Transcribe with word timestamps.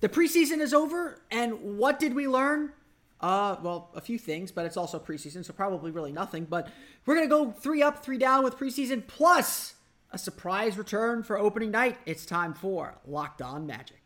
The 0.00 0.08
preseason 0.08 0.60
is 0.60 0.72
over, 0.72 1.20
and 1.30 1.78
what 1.78 1.98
did 2.00 2.14
we 2.14 2.26
learn? 2.26 2.72
Uh, 3.20 3.56
well, 3.62 3.90
a 3.94 4.00
few 4.00 4.18
things, 4.18 4.50
but 4.50 4.64
it's 4.64 4.78
also 4.78 4.98
preseason, 4.98 5.44
so 5.44 5.52
probably 5.52 5.90
really 5.90 6.12
nothing. 6.12 6.46
But 6.46 6.70
we're 7.04 7.16
gonna 7.16 7.28
go 7.28 7.50
three 7.50 7.82
up, 7.82 8.02
three 8.02 8.16
down 8.16 8.42
with 8.42 8.56
preseason, 8.56 9.06
plus 9.06 9.74
a 10.10 10.16
surprise 10.16 10.78
return 10.78 11.22
for 11.22 11.38
opening 11.38 11.70
night. 11.70 11.98
It's 12.06 12.24
time 12.24 12.54
for 12.54 12.96
Locked 13.06 13.42
On 13.42 13.66
Magic. 13.66 14.00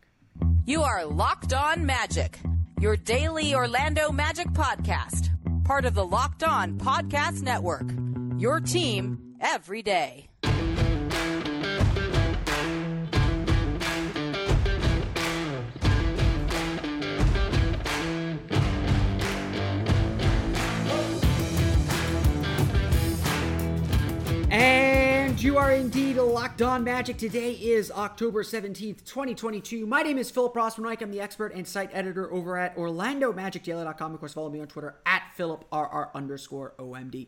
You 0.65 0.81
are 0.81 1.05
Locked 1.05 1.53
On 1.53 1.85
Magic, 1.85 2.39
your 2.81 2.97
daily 2.97 3.55
Orlando 3.55 4.11
Magic 4.11 4.47
podcast, 4.47 5.29
part 5.63 5.85
of 5.85 5.93
the 5.93 6.05
Locked 6.05 6.43
On 6.43 6.77
Podcast 6.77 7.41
Network. 7.41 7.89
Your 8.37 8.59
team 8.59 9.35
every 9.39 9.81
day. 9.81 10.27
You 25.45 25.59
are 25.59 25.73
indeed 25.73 26.15
locked 26.15 26.63
on 26.63 26.83
magic. 26.83 27.19
Today 27.19 27.51
is 27.51 27.91
October 27.91 28.41
17th, 28.41 29.05
2022. 29.05 29.85
My 29.85 30.01
name 30.01 30.17
is 30.17 30.31
Philip 30.31 30.55
Rossman 30.55 30.99
I'm 30.99 31.11
the 31.11 31.21
expert 31.21 31.53
and 31.53 31.67
site 31.67 31.91
editor 31.93 32.33
over 32.33 32.57
at 32.57 32.75
OrlandoMagicDaily.com. 32.75 34.13
Of 34.15 34.19
course, 34.19 34.33
follow 34.33 34.49
me 34.49 34.59
on 34.59 34.65
Twitter 34.65 34.95
at 35.05 35.21
PhilipRR 35.37 36.09
underscore 36.15 36.73
OMD. 36.79 37.27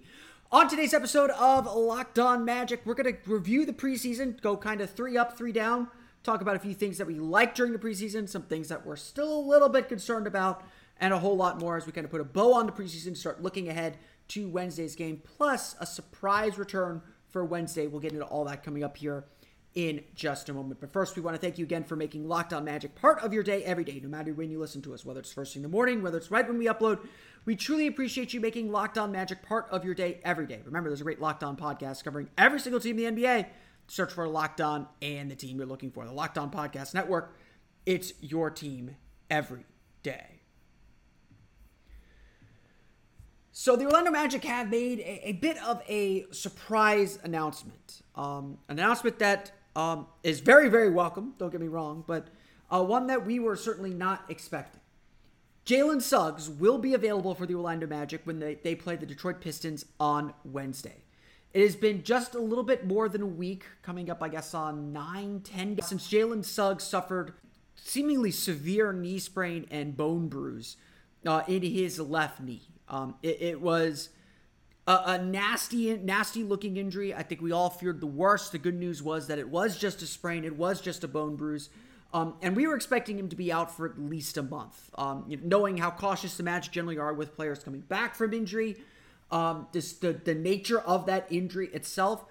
On 0.52 0.68
today's 0.68 0.96
episode 0.96 1.30
of 1.30 1.68
Locked 1.68 2.18
On 2.18 2.44
Magic, 2.44 2.82
we're 2.86 2.96
going 2.96 3.14
to 3.14 3.32
review 3.32 3.68
the 3.68 3.74
preseason, 3.74 4.42
go 4.42 4.58
kind 4.58 4.82
of 4.82 4.90
three 4.90 5.16
up, 5.16 5.38
three 5.38 5.52
down, 5.52 5.88
talk 6.24 6.42
about 6.42 6.56
a 6.56 6.60
few 6.60 6.74
things 6.74 6.98
that 6.98 7.06
we 7.06 7.20
liked 7.20 7.56
during 7.56 7.72
the 7.72 7.78
preseason, 7.78 8.28
some 8.28 8.42
things 8.42 8.68
that 8.70 8.84
we're 8.84 8.96
still 8.96 9.38
a 9.38 9.46
little 9.48 9.70
bit 9.70 9.88
concerned 9.88 10.26
about, 10.26 10.64
and 11.00 11.14
a 11.14 11.20
whole 11.20 11.38
lot 11.38 11.60
more 11.60 11.78
as 11.78 11.86
we 11.86 11.92
kind 11.92 12.06
of 12.06 12.10
put 12.10 12.22
a 12.22 12.26
bow 12.26 12.56
on 12.56 12.66
the 12.66 12.72
preseason, 12.72 13.16
start 13.16 13.44
looking 13.44 13.70
ahead 13.70 13.96
to 14.30 14.50
Wednesday's 14.50 14.96
game, 14.96 15.22
plus 15.24 15.76
a 15.80 15.86
surprise 15.86 16.58
return 16.58 17.04
for 17.38 17.46
Wednesday. 17.46 17.86
We'll 17.86 18.02
get 18.02 18.14
into 18.14 18.26
all 18.26 18.46
that 18.46 18.64
coming 18.64 18.84
up 18.84 18.98
here 18.98 19.26
in 19.76 20.04
just 20.16 20.50
a 20.50 20.54
moment. 20.54 20.80
But 20.80 20.92
first, 20.92 21.16
we 21.16 21.22
want 21.22 21.36
to 21.36 21.40
thank 21.40 21.60
you 21.60 21.66
again 21.66 21.84
for 21.84 21.96
making 21.96 22.28
Locked 22.28 22.52
On 22.52 22.64
Magic 22.64 22.96
part 22.96 23.20
of 23.20 23.32
your 23.32 23.44
day 23.44 23.64
every 23.64 23.84
day, 23.84 24.00
no 24.02 24.10
matter 24.10 24.34
when 24.34 24.50
you 24.50 24.60
listen 24.60 24.82
to 24.82 24.94
us, 24.96 25.06
whether 25.06 25.20
it's 25.20 25.32
first 25.32 25.54
thing 25.54 25.60
in 25.60 25.70
the 25.70 25.70
morning, 25.70 26.02
whether 26.02 26.18
it's 26.18 26.32
right 26.32 26.48
when 26.48 26.58
we 26.58 26.66
upload. 26.66 27.08
We 27.46 27.56
truly 27.56 27.86
appreciate 27.86 28.34
you 28.34 28.42
making 28.42 28.72
Locked 28.72 28.98
On 28.98 29.12
Magic 29.12 29.44
part 29.44 29.68
of 29.70 29.86
your 29.86 29.94
day 29.94 30.20
every 30.24 30.48
day. 30.48 30.62
Remember, 30.66 30.90
there's 30.90 31.02
a 31.02 31.04
great 31.04 31.22
Locked 31.22 31.44
On 31.44 31.56
podcast 31.56 32.04
covering 32.04 32.28
every 32.40 32.60
single 32.60 32.80
team 32.80 32.98
in 32.98 33.14
the 33.14 33.22
NBA. 33.22 33.46
Search 33.88 34.14
for 34.14 34.28
Locked 34.28 34.60
On 34.60 34.88
and 35.04 35.30
the 35.30 35.36
team 35.36 35.58
you're 35.58 35.68
looking 35.68 35.92
for. 35.92 36.06
The 36.06 36.12
Locked 36.12 36.40
On 36.40 36.50
Podcast 36.50 36.96
Network. 36.96 37.38
It's 37.86 38.14
your 38.20 38.50
team 38.50 38.96
every 39.30 39.68
day. 40.02 40.37
So 43.60 43.76
the 43.76 43.86
Orlando 43.86 44.12
Magic 44.12 44.44
have 44.44 44.70
made 44.70 45.00
a, 45.00 45.30
a 45.30 45.32
bit 45.32 45.58
of 45.64 45.82
a 45.88 46.28
surprise 46.30 47.18
announcement. 47.24 48.04
Um, 48.14 48.60
an 48.70 48.78
announcement 48.78 49.18
that 49.18 49.52
um, 49.76 50.06
is 50.22 50.42
very, 50.42 50.70
very 50.70 50.92
welcome. 50.92 51.34
Don't 51.40 51.52
get 51.52 51.60
me 51.60 51.68
wrong, 51.68 52.04
but 52.06 52.28
uh, 52.70 52.84
one 52.84 53.08
that 53.08 53.26
we 53.26 53.40
were 53.40 53.56
certainly 53.56 53.96
not 53.96 54.24
expecting. 54.30 54.80
Jalen 55.66 56.04
Suggs 56.04 56.48
will 56.48 56.78
be 56.78 56.94
available 56.94 57.34
for 57.34 57.48
the 57.48 57.56
Orlando 57.56 57.88
Magic 57.88 58.22
when 58.26 58.38
they, 58.38 58.54
they 58.54 58.76
play 58.76 58.96
the 58.96 59.08
Detroit 59.08 59.42
Pistons 59.42 59.86
on 60.00 60.36
Wednesday. 60.46 61.02
It 61.52 61.62
has 61.64 61.76
been 61.76 62.04
just 62.04 62.36
a 62.36 62.40
little 62.40 62.64
bit 62.64 62.86
more 62.86 63.10
than 63.10 63.24
a 63.24 63.26
week, 63.26 63.66
coming 63.82 64.12
up, 64.12 64.22
I 64.22 64.30
guess, 64.30 64.54
on 64.54 64.94
9, 64.94 65.42
10 65.44 65.74
days 65.74 65.88
since 65.88 66.08
Jalen 66.08 66.46
Suggs 66.46 66.84
suffered 66.84 67.34
seemingly 67.74 68.30
severe 68.30 68.94
knee 68.94 69.18
sprain 69.18 69.66
and 69.72 69.98
bone 69.98 70.28
bruise 70.28 70.78
uh, 71.26 71.42
in 71.48 71.64
his 71.64 72.00
left 72.00 72.40
knee. 72.40 72.62
Um, 72.90 73.16
it, 73.22 73.42
it, 73.42 73.62
was 73.62 74.10
a, 74.88 75.02
a, 75.06 75.18
nasty, 75.18 75.96
nasty 75.98 76.44
looking 76.44 76.78
injury. 76.78 77.14
I 77.14 77.24
think 77.24 77.42
we 77.42 77.52
all 77.52 77.70
feared 77.70 78.00
the 78.00 78.08
worst. 78.08 78.52
The 78.52 78.58
good 78.58 78.76
news 78.76 79.04
was 79.04 79.28
that 79.28 79.40
it 79.40 79.50
was 79.50 79.78
just 79.78 80.02
a 80.02 80.06
sprain. 80.06 80.46
It 80.46 80.56
was 80.56 80.82
just 80.82 81.04
a 81.04 81.08
bone 81.08 81.36
bruise. 81.36 81.70
Um, 82.14 82.36
and 82.42 82.56
we 82.56 82.68
were 82.68 82.76
expecting 82.76 83.20
him 83.20 83.30
to 83.30 83.36
be 83.36 83.52
out 83.52 83.76
for 83.76 83.86
at 83.86 84.00
least 84.00 84.38
a 84.38 84.44
month. 84.44 84.90
Um, 84.98 85.26
you 85.28 85.38
know, 85.38 85.44
knowing 85.46 85.78
how 85.78 85.92
cautious 85.92 86.38
the 86.38 86.44
Magic 86.44 86.72
generally 86.72 86.98
are 86.98 87.14
with 87.14 87.36
players 87.36 87.64
coming 87.64 87.82
back 87.82 88.16
from 88.16 88.34
injury, 88.34 88.78
um, 89.30 89.68
this, 89.74 89.94
the, 89.94 90.14
the 90.14 90.34
nature 90.34 90.80
of 90.80 91.06
that 91.08 91.28
injury 91.30 91.68
itself, 91.74 92.24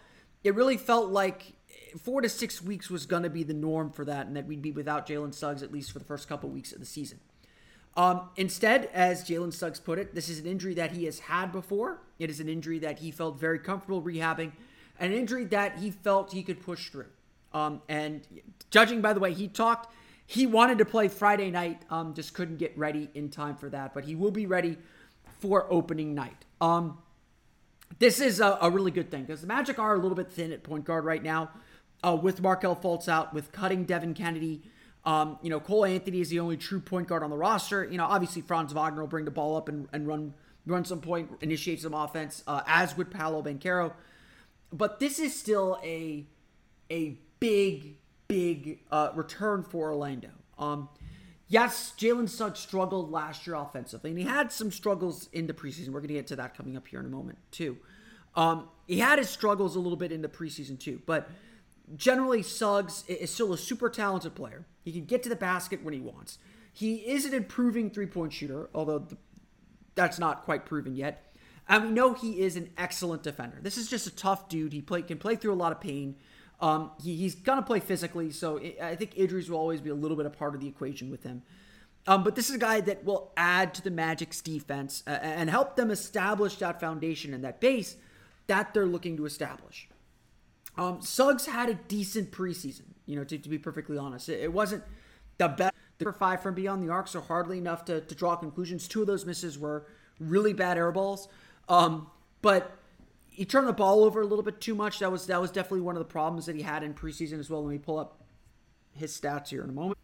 it 0.42 0.54
really 0.54 0.78
felt 0.78 1.10
like 1.10 1.52
four 1.98 2.20
to 2.20 2.28
six 2.28 2.62
weeks 2.62 2.88
was 2.88 3.06
going 3.06 3.22
to 3.22 3.30
be 3.30 3.42
the 3.42 3.54
norm 3.54 3.90
for 3.90 4.04
that, 4.04 4.26
and 4.26 4.36
that 4.36 4.46
we'd 4.46 4.62
be 4.62 4.72
without 4.72 5.06
Jalen 5.06 5.34
Suggs 5.34 5.62
at 5.62 5.72
least 5.72 5.92
for 5.92 5.98
the 5.98 6.04
first 6.04 6.28
couple 6.28 6.48
weeks 6.48 6.72
of 6.72 6.80
the 6.80 6.86
season. 6.86 7.20
Um, 7.96 8.28
instead, 8.36 8.90
as 8.92 9.24
Jalen 9.24 9.52
Suggs 9.52 9.80
put 9.80 9.98
it, 9.98 10.14
this 10.14 10.28
is 10.28 10.38
an 10.38 10.46
injury 10.46 10.74
that 10.74 10.92
he 10.92 11.06
has 11.06 11.18
had 11.18 11.50
before. 11.50 12.02
It 12.18 12.28
is 12.28 12.40
an 12.40 12.48
injury 12.48 12.78
that 12.80 12.98
he 12.98 13.10
felt 13.10 13.38
very 13.38 13.58
comfortable 13.58 14.02
rehabbing, 14.02 14.52
an 15.00 15.12
injury 15.12 15.44
that 15.46 15.78
he 15.78 15.90
felt 15.90 16.32
he 16.32 16.42
could 16.42 16.62
push 16.62 16.90
through. 16.90 17.06
Um, 17.54 17.80
and 17.88 18.26
judging 18.70 19.00
by 19.00 19.14
the 19.14 19.20
way 19.20 19.32
he 19.32 19.48
talked, 19.48 19.92
he 20.26 20.46
wanted 20.46 20.78
to 20.78 20.84
play 20.84 21.08
Friday 21.08 21.50
night, 21.50 21.82
um, 21.88 22.12
just 22.12 22.34
couldn't 22.34 22.56
get 22.56 22.76
ready 22.76 23.08
in 23.14 23.30
time 23.30 23.56
for 23.56 23.70
that. 23.70 23.94
But 23.94 24.04
he 24.04 24.14
will 24.14 24.30
be 24.30 24.46
ready 24.46 24.76
for 25.40 25.66
opening 25.70 26.14
night. 26.14 26.44
Um, 26.60 26.98
this 27.98 28.20
is 28.20 28.40
a, 28.40 28.58
a, 28.60 28.70
really 28.70 28.90
good 28.90 29.10
thing 29.10 29.22
because 29.22 29.40
the 29.40 29.46
Magic 29.46 29.78
are 29.78 29.94
a 29.94 29.98
little 29.98 30.16
bit 30.16 30.30
thin 30.30 30.52
at 30.52 30.62
point 30.62 30.84
guard 30.84 31.04
right 31.04 31.22
now, 31.22 31.50
uh, 32.02 32.16
with 32.20 32.42
Markelle 32.42 32.74
Fultz 32.74 33.08
out, 33.08 33.32
with 33.32 33.52
cutting 33.52 33.84
Devin 33.84 34.14
Cannady. 34.14 34.62
Um, 35.06 35.38
you 35.40 35.50
know, 35.50 35.60
Cole 35.60 35.84
Anthony 35.84 36.20
is 36.20 36.30
the 36.30 36.40
only 36.40 36.56
true 36.56 36.80
point 36.80 37.06
guard 37.06 37.22
on 37.22 37.30
the 37.30 37.36
roster. 37.36 37.84
You 37.84 37.96
know, 37.96 38.04
obviously 38.04 38.42
Franz 38.42 38.72
Wagner 38.72 39.00
will 39.00 39.08
bring 39.08 39.24
the 39.24 39.30
ball 39.30 39.56
up 39.56 39.68
and, 39.68 39.88
and 39.92 40.06
run 40.06 40.34
run 40.66 40.84
some 40.84 41.00
point, 41.00 41.30
initiate 41.40 41.80
some 41.80 41.94
offense, 41.94 42.42
uh, 42.48 42.62
as 42.66 42.96
would 42.96 43.10
Paolo 43.10 43.40
Banchero. 43.40 43.92
But 44.72 44.98
this 44.98 45.20
is 45.20 45.34
still 45.38 45.78
a 45.84 46.26
a 46.90 47.18
big, 47.38 47.98
big 48.26 48.80
uh, 48.90 49.10
return 49.14 49.62
for 49.62 49.90
Orlando. 49.90 50.30
Um, 50.58 50.88
yes, 51.46 51.92
Jalen 51.96 52.28
Suggs 52.28 52.58
struggled 52.58 53.10
last 53.10 53.46
year 53.46 53.56
offensively, 53.56 54.10
and 54.10 54.18
he 54.18 54.24
had 54.24 54.50
some 54.50 54.72
struggles 54.72 55.28
in 55.32 55.46
the 55.46 55.54
preseason. 55.54 55.88
We're 55.88 56.00
going 56.00 56.08
to 56.08 56.14
get 56.14 56.26
to 56.28 56.36
that 56.36 56.56
coming 56.56 56.76
up 56.76 56.88
here 56.88 56.98
in 56.98 57.06
a 57.06 57.10
moment 57.10 57.38
too. 57.52 57.76
Um, 58.34 58.68
he 58.86 58.98
had 58.98 59.18
his 59.18 59.28
struggles 59.28 59.76
a 59.76 59.80
little 59.80 59.96
bit 59.96 60.10
in 60.10 60.22
the 60.22 60.28
preseason 60.28 60.78
too, 60.78 61.00
but 61.06 61.30
generally 61.94 62.42
Suggs 62.42 63.04
is 63.08 63.32
still 63.32 63.52
a 63.52 63.58
super 63.58 63.88
talented 63.88 64.34
player. 64.34 64.64
He 64.86 64.92
can 64.92 65.04
get 65.04 65.24
to 65.24 65.28
the 65.28 65.34
basket 65.34 65.82
when 65.82 65.92
he 65.92 66.00
wants. 66.00 66.38
He 66.72 66.98
is 66.98 67.24
an 67.24 67.34
improving 67.34 67.90
three 67.90 68.06
point 68.06 68.32
shooter, 68.32 68.70
although 68.72 69.00
the, 69.00 69.16
that's 69.96 70.20
not 70.20 70.44
quite 70.44 70.64
proven 70.64 70.94
yet. 70.94 71.34
And 71.68 71.86
we 71.86 71.90
know 71.90 72.14
he 72.14 72.40
is 72.40 72.54
an 72.54 72.70
excellent 72.78 73.24
defender. 73.24 73.58
This 73.60 73.76
is 73.76 73.88
just 73.88 74.06
a 74.06 74.14
tough 74.14 74.48
dude. 74.48 74.72
He 74.72 74.80
play, 74.80 75.02
can 75.02 75.18
play 75.18 75.34
through 75.34 75.54
a 75.54 75.56
lot 75.56 75.72
of 75.72 75.80
pain. 75.80 76.14
Um, 76.60 76.92
he, 77.02 77.16
he's 77.16 77.34
going 77.34 77.58
to 77.58 77.64
play 77.64 77.80
physically, 77.80 78.30
so 78.30 78.58
it, 78.58 78.78
I 78.80 78.94
think 78.94 79.16
injuries 79.16 79.50
will 79.50 79.58
always 79.58 79.80
be 79.80 79.90
a 79.90 79.94
little 79.94 80.16
bit 80.16 80.24
a 80.24 80.30
part 80.30 80.54
of 80.54 80.60
the 80.60 80.68
equation 80.68 81.10
with 81.10 81.24
him. 81.24 81.42
Um, 82.06 82.22
but 82.22 82.36
this 82.36 82.48
is 82.48 82.54
a 82.54 82.60
guy 82.60 82.80
that 82.82 83.04
will 83.04 83.32
add 83.36 83.74
to 83.74 83.82
the 83.82 83.90
Magic's 83.90 84.40
defense 84.40 85.02
uh, 85.08 85.10
and 85.10 85.50
help 85.50 85.74
them 85.74 85.90
establish 85.90 86.54
that 86.58 86.78
foundation 86.78 87.34
and 87.34 87.42
that 87.42 87.60
base 87.60 87.96
that 88.46 88.72
they're 88.72 88.86
looking 88.86 89.16
to 89.16 89.26
establish. 89.26 89.88
Um, 90.78 91.02
Suggs 91.02 91.46
had 91.46 91.68
a 91.68 91.74
decent 91.74 92.30
preseason, 92.30 92.84
you 93.06 93.16
know, 93.16 93.24
to, 93.24 93.38
to 93.38 93.48
be 93.48 93.58
perfectly 93.58 93.96
honest. 93.96 94.28
It, 94.28 94.40
it 94.40 94.52
wasn't 94.52 94.84
the 95.38 95.48
best. 95.48 95.74
for 96.00 96.12
five 96.12 96.42
from 96.42 96.54
beyond 96.54 96.86
the 96.86 96.92
arc, 96.92 97.08
so 97.08 97.20
hardly 97.20 97.58
enough 97.58 97.84
to, 97.86 98.00
to 98.00 98.14
draw 98.14 98.36
conclusions. 98.36 98.86
Two 98.86 99.00
of 99.00 99.06
those 99.06 99.24
misses 99.24 99.58
were 99.58 99.86
really 100.20 100.52
bad 100.52 100.76
air 100.76 100.92
balls. 100.92 101.28
Um, 101.68 102.08
but 102.42 102.78
he 103.30 103.44
turned 103.44 103.68
the 103.68 103.72
ball 103.72 104.04
over 104.04 104.20
a 104.20 104.26
little 104.26 104.44
bit 104.44 104.60
too 104.60 104.74
much. 104.74 104.98
That 105.00 105.10
was 105.10 105.26
that 105.26 105.40
was 105.40 105.50
definitely 105.50 105.82
one 105.82 105.96
of 105.96 106.00
the 106.00 106.12
problems 106.12 106.46
that 106.46 106.56
he 106.56 106.62
had 106.62 106.82
in 106.82 106.94
preseason 106.94 107.38
as 107.38 107.50
well. 107.50 107.64
Let 107.64 107.72
me 107.72 107.78
pull 107.78 107.98
up 107.98 108.24
his 108.94 109.18
stats 109.18 109.48
here 109.48 109.62
in 109.62 109.70
a 109.70 109.72
moment. 109.72 109.98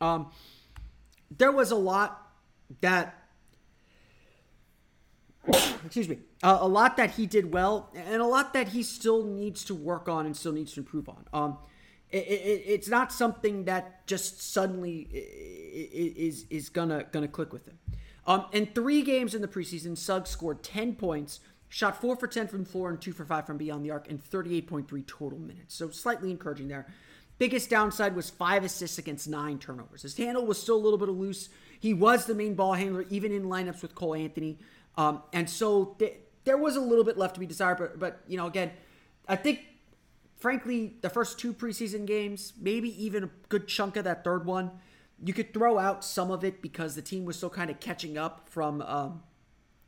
Um, 0.00 0.30
there 1.36 1.52
was 1.52 1.70
a 1.70 1.76
lot 1.76 2.32
that 2.80 3.18
excuse 5.84 6.08
me, 6.08 6.18
uh, 6.42 6.58
a 6.60 6.68
lot 6.68 6.96
that 6.96 7.12
he 7.12 7.26
did 7.26 7.52
well, 7.52 7.90
and 7.94 8.22
a 8.22 8.26
lot 8.26 8.52
that 8.54 8.68
he 8.68 8.82
still 8.82 9.24
needs 9.24 9.64
to 9.64 9.74
work 9.74 10.08
on 10.08 10.26
and 10.26 10.36
still 10.36 10.52
needs 10.52 10.72
to 10.74 10.80
improve 10.80 11.08
on. 11.08 11.26
Um, 11.32 11.58
it, 12.12 12.28
it, 12.28 12.62
it's 12.66 12.88
not 12.88 13.12
something 13.12 13.64
that 13.64 14.06
just 14.06 14.52
suddenly 14.52 15.08
is 15.12 16.46
is 16.50 16.68
gonna 16.68 17.04
gonna 17.10 17.28
click 17.28 17.52
with 17.52 17.66
him. 17.66 17.78
Um, 18.26 18.46
in 18.52 18.66
three 18.66 19.02
games 19.02 19.34
in 19.34 19.42
the 19.42 19.48
preseason, 19.48 19.96
Suggs 19.96 20.30
scored 20.30 20.62
10 20.62 20.94
points, 20.94 21.40
shot 21.68 22.00
4 22.00 22.16
for 22.16 22.28
10 22.28 22.46
from 22.48 22.64
the 22.64 22.70
floor 22.70 22.90
and 22.90 23.00
2 23.00 23.12
for 23.12 23.24
5 23.24 23.46
from 23.46 23.56
beyond 23.56 23.84
the 23.84 23.90
arc, 23.90 24.08
and 24.08 24.22
38.3 24.22 25.06
total 25.06 25.38
minutes. 25.38 25.74
So 25.74 25.90
slightly 25.90 26.30
encouraging 26.30 26.68
there. 26.68 26.86
Biggest 27.38 27.70
downside 27.70 28.14
was 28.14 28.30
5 28.30 28.64
assists 28.64 28.98
against 28.98 29.28
9 29.28 29.58
turnovers. 29.58 30.02
His 30.02 30.16
handle 30.16 30.46
was 30.46 30.60
still 30.60 30.76
a 30.76 30.78
little 30.78 30.98
bit 30.98 31.08
loose. 31.08 31.48
He 31.80 31.92
was 31.92 32.26
the 32.26 32.34
main 32.34 32.54
ball 32.54 32.74
handler, 32.74 33.04
even 33.10 33.32
in 33.32 33.44
lineups 33.44 33.82
with 33.82 33.96
Cole 33.96 34.14
Anthony. 34.14 34.58
Um, 34.96 35.22
and 35.32 35.50
so 35.50 35.96
th- 35.98 36.14
there 36.44 36.56
was 36.56 36.76
a 36.76 36.80
little 36.80 37.04
bit 37.04 37.18
left 37.18 37.34
to 37.34 37.40
be 37.40 37.46
desired. 37.46 37.78
But, 37.78 37.98
but, 37.98 38.20
you 38.28 38.36
know, 38.36 38.46
again, 38.46 38.70
I 39.26 39.34
think, 39.34 39.60
frankly, 40.42 40.96
the 41.00 41.08
first 41.08 41.38
two 41.38 41.54
preseason 41.54 42.04
games, 42.04 42.52
maybe 42.60 42.90
even 43.02 43.24
a 43.24 43.30
good 43.48 43.68
chunk 43.68 43.96
of 43.96 44.02
that 44.04 44.24
third 44.24 44.44
one, 44.44 44.72
you 45.24 45.32
could 45.32 45.54
throw 45.54 45.78
out 45.78 46.04
some 46.04 46.32
of 46.32 46.42
it 46.42 46.60
because 46.60 46.96
the 46.96 47.02
team 47.02 47.24
was 47.24 47.36
still 47.36 47.48
kind 47.48 47.70
of 47.70 47.78
catching 47.78 48.18
up 48.18 48.48
from 48.48 48.82
um, 48.82 49.22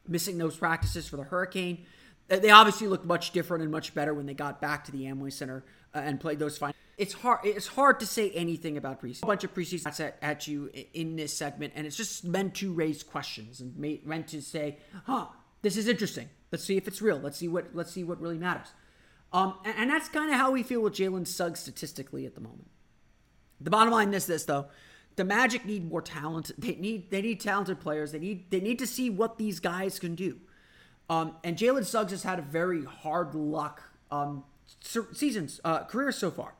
missing 0.06 0.38
those 0.38 0.56
practices 0.56 1.08
for 1.08 1.16
the 1.16 1.24
Hurricane. 1.24 1.84
They 2.28 2.50
obviously 2.50 2.86
looked 2.86 3.04
much 3.04 3.32
different 3.32 3.64
and 3.64 3.72
much 3.72 3.94
better 3.94 4.14
when 4.14 4.26
they 4.26 4.32
got 4.32 4.60
back 4.60 4.84
to 4.84 4.92
the 4.92 5.02
Amway 5.02 5.32
Center 5.32 5.64
uh, 5.92 5.98
and 5.98 6.20
played 6.20 6.38
those 6.38 6.56
finals. 6.56 6.76
It's 6.96 7.12
hard. 7.12 7.40
It's 7.42 7.66
hard 7.66 7.98
to 8.00 8.06
say 8.06 8.30
anything 8.30 8.76
about 8.76 9.02
preseason. 9.02 9.24
A 9.24 9.26
bunch 9.26 9.42
of 9.42 9.52
preseason 9.52 10.00
at, 10.00 10.16
at 10.22 10.46
you 10.46 10.70
in 10.92 11.16
this 11.16 11.36
segment, 11.36 11.72
and 11.74 11.84
it's 11.84 11.96
just 11.96 12.24
meant 12.24 12.54
to 12.56 12.72
raise 12.72 13.02
questions 13.02 13.60
and 13.60 13.76
meant 14.06 14.28
to 14.28 14.40
say, 14.40 14.78
"Huh, 15.04 15.26
this 15.62 15.76
is 15.76 15.88
interesting. 15.88 16.28
Let's 16.52 16.62
see 16.62 16.76
if 16.76 16.86
it's 16.86 17.02
real. 17.02 17.18
Let's 17.18 17.36
see 17.36 17.48
what. 17.48 17.74
Let's 17.74 17.90
see 17.90 18.04
what 18.04 18.20
really 18.20 18.38
matters." 18.38 18.68
Um, 19.34 19.58
and, 19.64 19.75
and 19.76 19.90
that's 19.90 20.08
kind 20.08 20.31
of 20.32 20.36
how 20.38 20.52
we 20.52 20.62
feel 20.62 20.81
with 20.81 20.94
Jalen 20.94 21.26
Suggs 21.26 21.60
statistically 21.60 22.25
at 22.25 22.36
the 22.36 22.40
moment. 22.40 22.69
The 23.60 23.69
bottom 23.69 23.92
line 23.92 24.14
is 24.14 24.26
this, 24.26 24.44
though: 24.44 24.66
the 25.16 25.25
Magic 25.25 25.66
need 25.66 25.88
more 25.88 26.00
talent. 26.00 26.52
They 26.56 26.76
need 26.76 27.10
they 27.10 27.20
need 27.20 27.40
talented 27.40 27.81
players. 27.81 28.12
They 28.12 28.20
need 28.20 28.50
they 28.50 28.60
need 28.60 28.78
to 28.78 28.86
see 28.86 29.10
what 29.10 29.36
these 29.36 29.60
guys 29.60 29.98
can 29.98 30.14
do. 30.14 30.38
Um, 31.10 31.36
and 31.44 31.56
Jalen 31.56 31.84
Suggs 31.84 32.12
has 32.12 32.22
had 32.22 32.38
a 32.38 32.42
very 32.42 32.84
hard 32.84 33.34
luck 33.34 33.82
um, 34.10 34.44
seasons 34.81 35.60
uh, 35.64 35.84
career 35.84 36.12
so 36.12 36.30
far. 36.30 36.54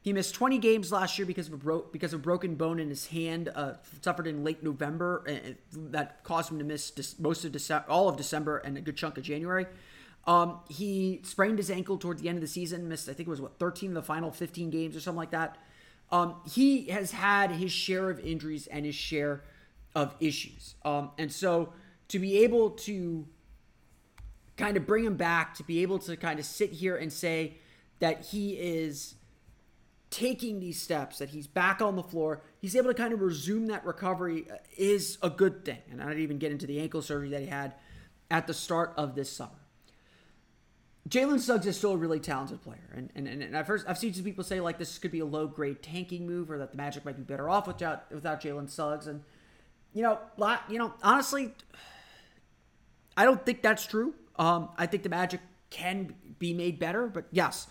He 0.00 0.12
missed 0.12 0.34
20 0.34 0.58
games 0.58 0.92
last 0.92 1.18
year 1.18 1.24
because 1.24 1.46
of 1.48 1.54
a 1.54 1.56
bro- 1.56 1.86
because 1.92 2.12
of 2.12 2.22
broken 2.22 2.56
bone 2.56 2.78
in 2.80 2.88
his 2.88 3.06
hand, 3.06 3.50
uh, 3.54 3.74
suffered 4.02 4.26
in 4.26 4.44
late 4.44 4.62
November, 4.62 5.24
and 5.26 5.56
that 5.72 6.24
caused 6.24 6.50
him 6.50 6.58
to 6.58 6.64
miss 6.64 7.18
most 7.18 7.44
of 7.44 7.52
December, 7.52 7.86
all 7.88 8.08
of 8.08 8.16
December, 8.16 8.58
and 8.58 8.76
a 8.76 8.80
good 8.80 8.96
chunk 8.96 9.16
of 9.16 9.24
January. 9.24 9.66
Um, 10.26 10.60
he 10.68 11.20
sprained 11.24 11.58
his 11.58 11.70
ankle 11.70 11.98
towards 11.98 12.22
the 12.22 12.28
end 12.28 12.38
of 12.38 12.42
the 12.42 12.48
season, 12.48 12.88
missed 12.88 13.08
I 13.08 13.12
think 13.12 13.28
it 13.28 13.30
was 13.30 13.40
what 13.40 13.58
13 13.58 13.90
of 13.90 13.94
the 13.94 14.02
final 14.02 14.30
15 14.30 14.70
games 14.70 14.96
or 14.96 15.00
something 15.00 15.18
like 15.18 15.32
that. 15.32 15.58
Um, 16.10 16.36
he 16.50 16.86
has 16.86 17.10
had 17.12 17.50
his 17.50 17.72
share 17.72 18.10
of 18.10 18.20
injuries 18.20 18.66
and 18.66 18.86
his 18.86 18.94
share 18.94 19.42
of 19.94 20.14
issues, 20.20 20.74
um, 20.84 21.10
and 21.18 21.30
so 21.30 21.72
to 22.08 22.18
be 22.18 22.38
able 22.38 22.70
to 22.70 23.26
kind 24.56 24.76
of 24.76 24.86
bring 24.86 25.04
him 25.04 25.16
back, 25.16 25.54
to 25.54 25.64
be 25.64 25.82
able 25.82 25.98
to 25.98 26.16
kind 26.16 26.38
of 26.38 26.44
sit 26.44 26.72
here 26.72 26.96
and 26.96 27.12
say 27.12 27.58
that 27.98 28.26
he 28.26 28.52
is 28.52 29.14
taking 30.10 30.60
these 30.60 30.80
steps, 30.80 31.18
that 31.18 31.30
he's 31.30 31.46
back 31.46 31.82
on 31.82 31.96
the 31.96 32.02
floor, 32.02 32.42
he's 32.60 32.76
able 32.76 32.88
to 32.88 32.94
kind 32.94 33.12
of 33.12 33.20
resume 33.20 33.66
that 33.66 33.84
recovery 33.84 34.46
uh, 34.48 34.56
is 34.76 35.18
a 35.22 35.30
good 35.30 35.64
thing. 35.64 35.80
And 35.90 36.00
I 36.00 36.06
didn't 36.06 36.22
even 36.22 36.38
get 36.38 36.52
into 36.52 36.66
the 36.66 36.80
ankle 36.80 37.02
surgery 37.02 37.30
that 37.30 37.40
he 37.40 37.48
had 37.48 37.74
at 38.30 38.46
the 38.46 38.54
start 38.54 38.94
of 38.96 39.14
this 39.16 39.30
summer. 39.30 39.63
Jalen 41.08 41.38
Suggs 41.38 41.66
is 41.66 41.76
still 41.76 41.92
a 41.92 41.96
really 41.96 42.20
talented 42.20 42.62
player, 42.62 42.90
and 42.94 43.10
and, 43.14 43.28
and 43.28 43.56
I've 43.56 43.70
I've 43.86 43.98
seen 43.98 44.14
some 44.14 44.24
people 44.24 44.42
say 44.42 44.60
like 44.60 44.78
this 44.78 44.98
could 44.98 45.10
be 45.10 45.20
a 45.20 45.26
low 45.26 45.46
grade 45.46 45.82
tanking 45.82 46.26
move, 46.26 46.50
or 46.50 46.58
that 46.58 46.70
the 46.70 46.76
Magic 46.76 47.04
might 47.04 47.16
be 47.16 47.22
better 47.22 47.48
off 47.48 47.66
without 47.66 48.10
without 48.10 48.40
Jalen 48.40 48.70
Suggs, 48.70 49.06
and 49.06 49.22
you 49.92 50.02
know, 50.02 50.18
you 50.68 50.78
know, 50.78 50.92
honestly, 51.02 51.52
I 53.16 53.24
don't 53.24 53.44
think 53.44 53.62
that's 53.62 53.86
true. 53.86 54.14
Um, 54.36 54.70
I 54.76 54.86
think 54.86 55.02
the 55.02 55.08
Magic 55.08 55.40
can 55.70 56.14
be 56.38 56.54
made 56.54 56.78
better, 56.78 57.06
but 57.06 57.26
yes, 57.30 57.68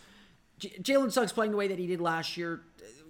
J- 0.59 0.77
Jalen 0.81 1.11
Suggs 1.11 1.33
playing 1.33 1.51
the 1.51 1.57
way 1.57 1.67
that 1.67 1.79
he 1.79 1.87
did 1.87 1.99
last 2.01 2.37
year 2.37 2.61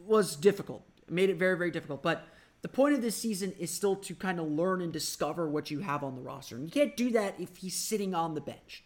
was 0.06 0.36
difficult. 0.36 0.84
Made 1.10 1.30
it 1.30 1.38
very, 1.38 1.58
very 1.58 1.70
difficult. 1.70 2.02
But 2.02 2.28
the 2.62 2.70
point 2.70 2.96
of 2.96 3.02
this 3.02 3.16
season 3.16 3.54
is 3.60 3.70
still 3.70 3.96
to 3.98 4.16
kind 4.16 4.40
of 4.40 4.50
learn 4.50 4.82
and 4.82 4.92
discover 4.92 5.48
what 5.48 5.70
you 5.70 5.80
have 5.80 6.04
on 6.04 6.16
the 6.16 6.22
roster. 6.22 6.56
And 6.56 6.66
you 6.66 6.72
can't 6.72 6.96
do 6.96 7.12
that 7.12 7.36
if 7.40 7.58
he's 7.58 7.76
sitting 7.76 8.16
on 8.16 8.34
the 8.34 8.42
bench. 8.42 8.84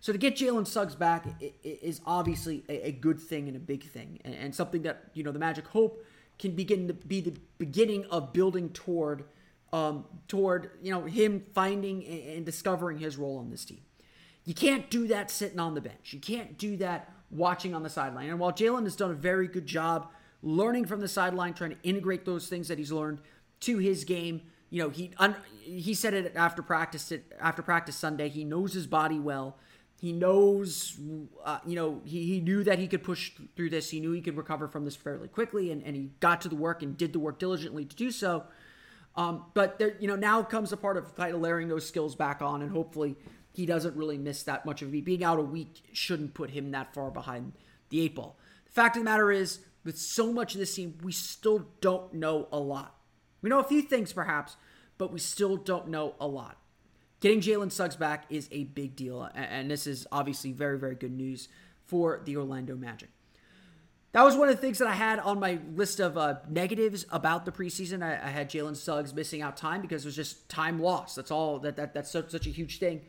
So 0.00 0.12
to 0.12 0.18
get 0.18 0.36
Jalen 0.36 0.66
Suggs 0.66 0.94
back 0.94 1.26
is 1.62 2.00
obviously 2.06 2.64
a 2.68 2.92
good 2.92 3.20
thing 3.20 3.48
and 3.48 3.56
a 3.56 3.60
big 3.60 3.84
thing, 3.84 4.20
and 4.24 4.54
something 4.54 4.82
that 4.82 5.10
you 5.14 5.24
know 5.24 5.32
the 5.32 5.38
Magic 5.38 5.66
hope 5.66 6.04
can 6.38 6.52
begin 6.52 6.86
to 6.86 6.94
be 6.94 7.20
the 7.20 7.34
beginning 7.58 8.04
of 8.06 8.32
building 8.32 8.70
toward, 8.70 9.24
um, 9.72 10.04
toward 10.28 10.70
you 10.82 10.92
know 10.92 11.04
him 11.04 11.44
finding 11.52 12.04
and 12.04 12.46
discovering 12.46 12.98
his 12.98 13.16
role 13.16 13.38
on 13.38 13.50
this 13.50 13.64
team. 13.64 13.80
You 14.44 14.54
can't 14.54 14.88
do 14.88 15.08
that 15.08 15.30
sitting 15.30 15.58
on 15.58 15.74
the 15.74 15.80
bench. 15.80 16.12
You 16.12 16.20
can't 16.20 16.56
do 16.56 16.76
that 16.78 17.12
watching 17.30 17.74
on 17.74 17.82
the 17.82 17.90
sideline. 17.90 18.30
And 18.30 18.38
while 18.38 18.52
Jalen 18.52 18.84
has 18.84 18.96
done 18.96 19.10
a 19.10 19.14
very 19.14 19.46
good 19.48 19.66
job 19.66 20.08
learning 20.42 20.86
from 20.86 21.00
the 21.00 21.08
sideline, 21.08 21.52
trying 21.54 21.70
to 21.70 21.76
integrate 21.82 22.24
those 22.24 22.46
things 22.46 22.68
that 22.68 22.78
he's 22.78 22.92
learned 22.92 23.18
to 23.60 23.78
his 23.78 24.04
game, 24.04 24.42
you 24.70 24.82
know, 24.82 24.90
he 24.90 25.10
un, 25.18 25.34
he 25.60 25.92
said 25.92 26.14
it 26.14 26.32
after 26.36 26.62
practice 26.62 27.10
it 27.10 27.32
after 27.40 27.62
practice 27.62 27.96
Sunday. 27.96 28.28
He 28.28 28.44
knows 28.44 28.72
his 28.72 28.86
body 28.86 29.18
well. 29.18 29.58
He 30.00 30.12
knows, 30.12 30.96
uh, 31.44 31.58
you 31.66 31.74
know, 31.74 32.00
he, 32.04 32.24
he 32.24 32.40
knew 32.40 32.62
that 32.62 32.78
he 32.78 32.86
could 32.86 33.02
push 33.02 33.32
through 33.56 33.70
this. 33.70 33.90
He 33.90 33.98
knew 33.98 34.12
he 34.12 34.20
could 34.20 34.36
recover 34.36 34.68
from 34.68 34.84
this 34.84 34.94
fairly 34.94 35.26
quickly, 35.26 35.72
and, 35.72 35.82
and 35.82 35.96
he 35.96 36.10
got 36.20 36.40
to 36.42 36.48
the 36.48 36.54
work 36.54 36.82
and 36.82 36.96
did 36.96 37.12
the 37.12 37.18
work 37.18 37.40
diligently 37.40 37.84
to 37.84 37.96
do 37.96 38.12
so. 38.12 38.44
Um, 39.16 39.46
but 39.54 39.80
there, 39.80 39.96
you 39.98 40.06
know, 40.06 40.14
now 40.14 40.40
comes 40.44 40.70
the 40.70 40.76
part 40.76 40.96
of 40.96 41.16
kind 41.16 41.34
of 41.34 41.40
layering 41.40 41.66
those 41.66 41.84
skills 41.84 42.14
back 42.14 42.40
on, 42.40 42.62
and 42.62 42.70
hopefully 42.70 43.16
he 43.52 43.66
doesn't 43.66 43.96
really 43.96 44.18
miss 44.18 44.44
that 44.44 44.64
much 44.64 44.82
of 44.82 44.92
beat. 44.92 45.04
Being 45.04 45.24
out 45.24 45.40
a 45.40 45.42
week 45.42 45.82
shouldn't 45.92 46.32
put 46.32 46.50
him 46.50 46.70
that 46.70 46.94
far 46.94 47.10
behind 47.10 47.54
the 47.88 48.00
eight 48.00 48.14
ball. 48.14 48.38
The 48.66 48.72
fact 48.72 48.96
of 48.96 49.00
the 49.00 49.10
matter 49.10 49.32
is, 49.32 49.58
with 49.84 49.98
so 49.98 50.32
much 50.32 50.54
of 50.54 50.60
this 50.60 50.74
team, 50.74 50.96
we 51.02 51.10
still 51.10 51.66
don't 51.80 52.14
know 52.14 52.46
a 52.52 52.58
lot. 52.60 52.94
We 53.42 53.50
know 53.50 53.58
a 53.58 53.64
few 53.64 53.82
things, 53.82 54.12
perhaps, 54.12 54.54
but 54.96 55.12
we 55.12 55.18
still 55.18 55.56
don't 55.56 55.88
know 55.88 56.14
a 56.20 56.28
lot. 56.28 56.56
Getting 57.20 57.40
Jalen 57.40 57.72
Suggs 57.72 57.96
back 57.96 58.24
is 58.30 58.48
a 58.52 58.64
big 58.64 58.94
deal, 58.94 59.28
and 59.34 59.70
this 59.70 59.86
is 59.86 60.06
obviously 60.12 60.52
very, 60.52 60.78
very 60.78 60.94
good 60.94 61.12
news 61.12 61.48
for 61.84 62.20
the 62.24 62.36
Orlando 62.36 62.76
Magic. 62.76 63.08
That 64.12 64.22
was 64.22 64.36
one 64.36 64.48
of 64.48 64.56
the 64.56 64.60
things 64.60 64.78
that 64.78 64.88
I 64.88 64.94
had 64.94 65.18
on 65.18 65.38
my 65.38 65.58
list 65.74 66.00
of 66.00 66.16
uh, 66.16 66.36
negatives 66.48 67.04
about 67.10 67.44
the 67.44 67.52
preseason. 67.52 68.02
I, 68.02 68.14
I 68.14 68.30
had 68.30 68.48
Jalen 68.48 68.76
Suggs 68.76 69.12
missing 69.12 69.42
out 69.42 69.56
time 69.56 69.82
because 69.82 70.04
it 70.04 70.08
was 70.08 70.16
just 70.16 70.48
time 70.48 70.80
lost. 70.80 71.16
That's 71.16 71.30
all. 71.30 71.58
That, 71.58 71.76
that 71.76 71.92
that's 71.92 72.10
such, 72.10 72.30
such 72.30 72.46
a 72.46 72.50
huge 72.50 72.78
thing. 72.78 73.02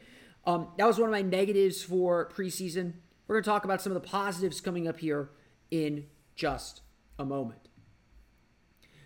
Um, 0.45 0.69
that 0.77 0.87
was 0.87 0.97
one 0.97 1.07
of 1.07 1.11
my 1.11 1.21
negatives 1.21 1.81
for 1.81 2.29
preseason. 2.35 2.93
We're 3.27 3.35
going 3.35 3.43
to 3.43 3.49
talk 3.49 3.63
about 3.63 3.81
some 3.81 3.95
of 3.95 4.01
the 4.01 4.07
positives 4.07 4.59
coming 4.59 4.87
up 4.87 4.99
here 4.99 5.29
in 5.71 6.07
just 6.35 6.81
a 7.17 7.25
moment. 7.25 7.69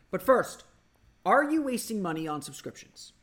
But 0.09 0.21
first, 0.21 0.63
are 1.25 1.43
you 1.43 1.61
wasting 1.61 2.01
money 2.01 2.27
on 2.27 2.41
subscriptions? 2.41 3.13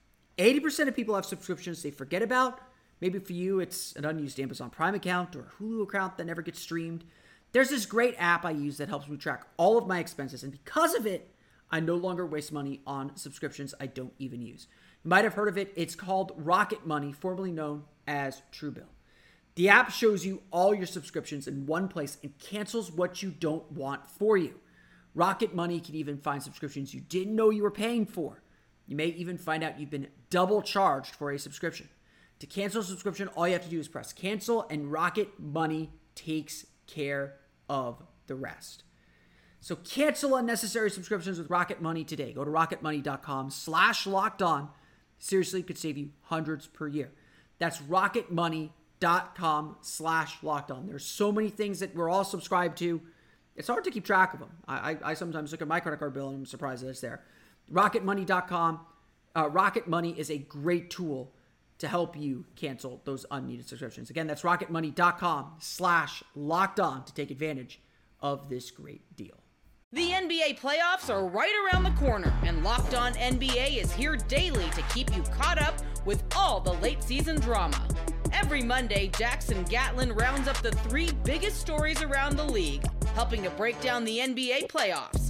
80% 0.41 0.89
of 0.89 0.97
people 0.97 1.15
have 1.15 1.27
subscriptions 1.27 1.83
they 1.83 1.91
forget 1.91 2.23
about. 2.23 2.61
Maybe 3.01 3.19
for 3.19 3.33
you, 3.33 3.61
it's 3.61 3.95
an 3.95 4.05
unused 4.05 4.41
Amazon 4.41 4.71
Prime 4.71 4.95
account 4.95 5.37
or 5.37 5.53
Hulu 5.59 5.83
account 5.83 6.17
that 6.17 6.27
never 6.27 6.43
gets 6.43 6.61
streamed. 6.61 7.05
There's 7.53 7.69
this 7.69 7.87
great 7.87 8.15
app 8.19 8.45
I 8.45 8.53
use 8.53 8.79
that 8.79 8.89
helps 8.89 9.09
me 9.09 9.17
track 9.17 9.47
all 9.57 9.77
of 9.77 9.87
my 9.87 9.99
expenses, 9.99 10.43
and 10.43 10.53
because 10.53 10.95
of 10.95 11.07
it, 11.07 11.35
I 11.71 11.81
no 11.81 11.95
longer 11.95 12.27
waste 12.27 12.53
money 12.53 12.81
on 12.87 13.17
subscriptions 13.17 13.75
I 13.81 13.87
don't 13.87 14.13
even 14.19 14.41
use. 14.43 14.67
You 15.05 15.11
might 15.11 15.25
have 15.25 15.35
heard 15.35 15.49
of 15.49 15.59
it. 15.59 15.73
It's 15.77 15.95
called 15.95 16.33
Rocket 16.37 16.87
Money, 16.87 17.13
formerly 17.13 17.53
known 17.53 17.85
as 18.07 18.43
Truebill. 18.53 18.89
The 19.57 19.69
app 19.69 19.91
shows 19.91 20.25
you 20.25 20.43
all 20.51 20.75
your 20.75 20.87
subscriptions 20.87 21.47
in 21.47 21.67
one 21.67 21.89
place 21.89 22.19
and 22.23 22.39
cancels 22.39 22.91
what 22.91 23.23
you 23.23 23.31
don't 23.31 23.71
want 23.73 24.09
for 24.09 24.37
you. 24.37 24.55
Rocket 25.15 25.55
Money 25.55 25.81
can 25.81 25.95
even 25.97 26.19
find 26.19 26.43
subscriptions 26.43 26.95
you 26.95 27.01
didn't 27.01 27.37
know 27.37 27.51
you 27.51 27.63
were 27.63 27.71
paying 27.71 28.07
for. 28.07 28.43
You 28.91 28.97
may 28.97 29.07
even 29.07 29.39
find 29.39 29.63
out 29.63 29.79
you've 29.79 29.89
been 29.89 30.09
double 30.31 30.63
charged 30.63 31.15
for 31.15 31.31
a 31.31 31.39
subscription. 31.39 31.89
To 32.41 32.47
cancel 32.47 32.81
a 32.81 32.85
subscription, 32.85 33.29
all 33.29 33.47
you 33.47 33.53
have 33.53 33.63
to 33.63 33.71
do 33.71 33.79
is 33.79 33.87
press 33.87 34.13
cancel, 34.13 34.67
and 34.69 34.91
Rocket 34.91 35.39
Money 35.39 35.93
takes 36.17 36.67
care 36.89 37.37
of 37.69 38.03
the 38.27 38.35
rest. 38.35 38.83
So 39.61 39.77
cancel 39.77 40.35
unnecessary 40.35 40.91
subscriptions 40.91 41.39
with 41.39 41.51
Rocket 41.51 41.81
Money 41.81 42.03
today. 42.03 42.33
Go 42.33 42.45
to 42.45 42.51
rocketmoney.com 42.51 43.51
slash 43.51 44.09
locked 44.09 44.43
on. 44.43 44.71
Seriously, 45.21 45.63
could 45.63 45.79
save 45.79 45.97
you 45.97 46.11
hundreds 46.23 46.67
per 46.67 46.89
year. 46.89 47.13
That's 47.61 47.79
rocketmoney.com 47.79 49.77
slash 49.83 50.43
locked 50.43 50.73
on. 50.73 50.89
There's 50.89 51.07
so 51.07 51.31
many 51.31 51.51
things 51.51 51.79
that 51.79 51.95
we're 51.95 52.11
all 52.11 52.25
subscribed 52.25 52.79
to. 52.79 53.01
It's 53.55 53.69
hard 53.69 53.85
to 53.85 53.93
keep 53.93 54.05
track 54.05 54.35
of 54.35 54.41
them. 54.41 54.51
I, 54.67 54.91
I, 54.91 54.97
I 55.05 55.15
sometimes 55.15 55.53
look 55.53 55.63
at 55.63 55.69
my 55.69 55.79
credit 55.79 55.99
card 55.99 56.13
bill 56.13 56.31
and 56.31 56.39
I'm 56.39 56.47
surprised 56.47 56.83
that 56.83 56.89
it's 56.89 57.01
there. 57.01 57.23
Rocketmoney.com. 57.73 58.81
Uh, 59.37 59.49
Rocket 59.49 59.87
Money 59.87 60.15
is 60.19 60.31
a 60.31 60.39
great 60.39 60.91
tool 60.91 61.33
to 61.79 61.89
help 61.89 62.17
you 62.17 62.45
cancel 62.57 63.01
those 63.05 63.25
unneeded 63.31 63.67
subscriptions. 63.67 64.11
Again, 64.11 64.27
that's 64.27 64.43
rocketmoney.com 64.43 65.55
slash 65.59 66.23
locked 66.35 66.79
on 66.79 67.05
to 67.05 67.15
take 67.15 67.31
advantage 67.31 67.81
of 68.21 68.49
this 68.49 68.71
great 68.71 69.17
deal. 69.17 69.41
The 69.93 70.11
NBA 70.11 70.61
playoffs 70.61 71.11
are 71.13 71.27
right 71.27 71.53
around 71.65 71.83
the 71.83 71.91
corner, 71.99 72.33
and 72.45 72.63
Locked 72.63 72.95
On 72.95 73.13
NBA 73.15 73.83
is 73.83 73.93
here 73.93 74.15
daily 74.17 74.71
to 74.71 74.83
keep 74.95 75.17
you 75.17 75.23
caught 75.23 75.61
up 75.61 75.75
with 76.05 76.23
all 76.37 76.61
the 76.61 76.75
late 76.75 77.03
season 77.03 77.41
drama. 77.41 77.83
Every 78.33 78.63
Monday, 78.63 79.11
Jackson 79.19 79.65
Gatlin 79.65 80.13
rounds 80.13 80.47
up 80.47 80.59
the 80.59 80.71
three 80.71 81.11
biggest 81.25 81.61
stories 81.61 82.03
around 82.03 82.37
the 82.37 82.45
league, 82.45 82.85
helping 83.15 83.43
to 83.43 83.51
break 83.51 83.81
down 83.81 84.05
the 84.05 84.19
NBA 84.19 84.69
playoffs. 84.69 85.30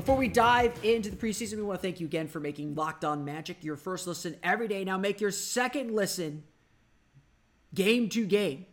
Before 0.00 0.16
we 0.16 0.28
dive 0.28 0.82
into 0.82 1.10
the 1.10 1.16
preseason, 1.16 1.56
we 1.56 1.62
want 1.62 1.78
to 1.78 1.82
thank 1.82 2.00
you 2.00 2.06
again 2.06 2.26
for 2.26 2.40
making 2.40 2.74
Locked 2.74 3.04
On 3.04 3.22
Magic 3.22 3.62
your 3.62 3.76
first 3.76 4.06
listen 4.06 4.34
every 4.42 4.66
day. 4.66 4.82
Now 4.82 4.96
make 4.96 5.20
your 5.20 5.30
second 5.30 5.94
listen 5.94 6.44
game 7.74 8.08
to 8.08 8.24
game 8.24 8.64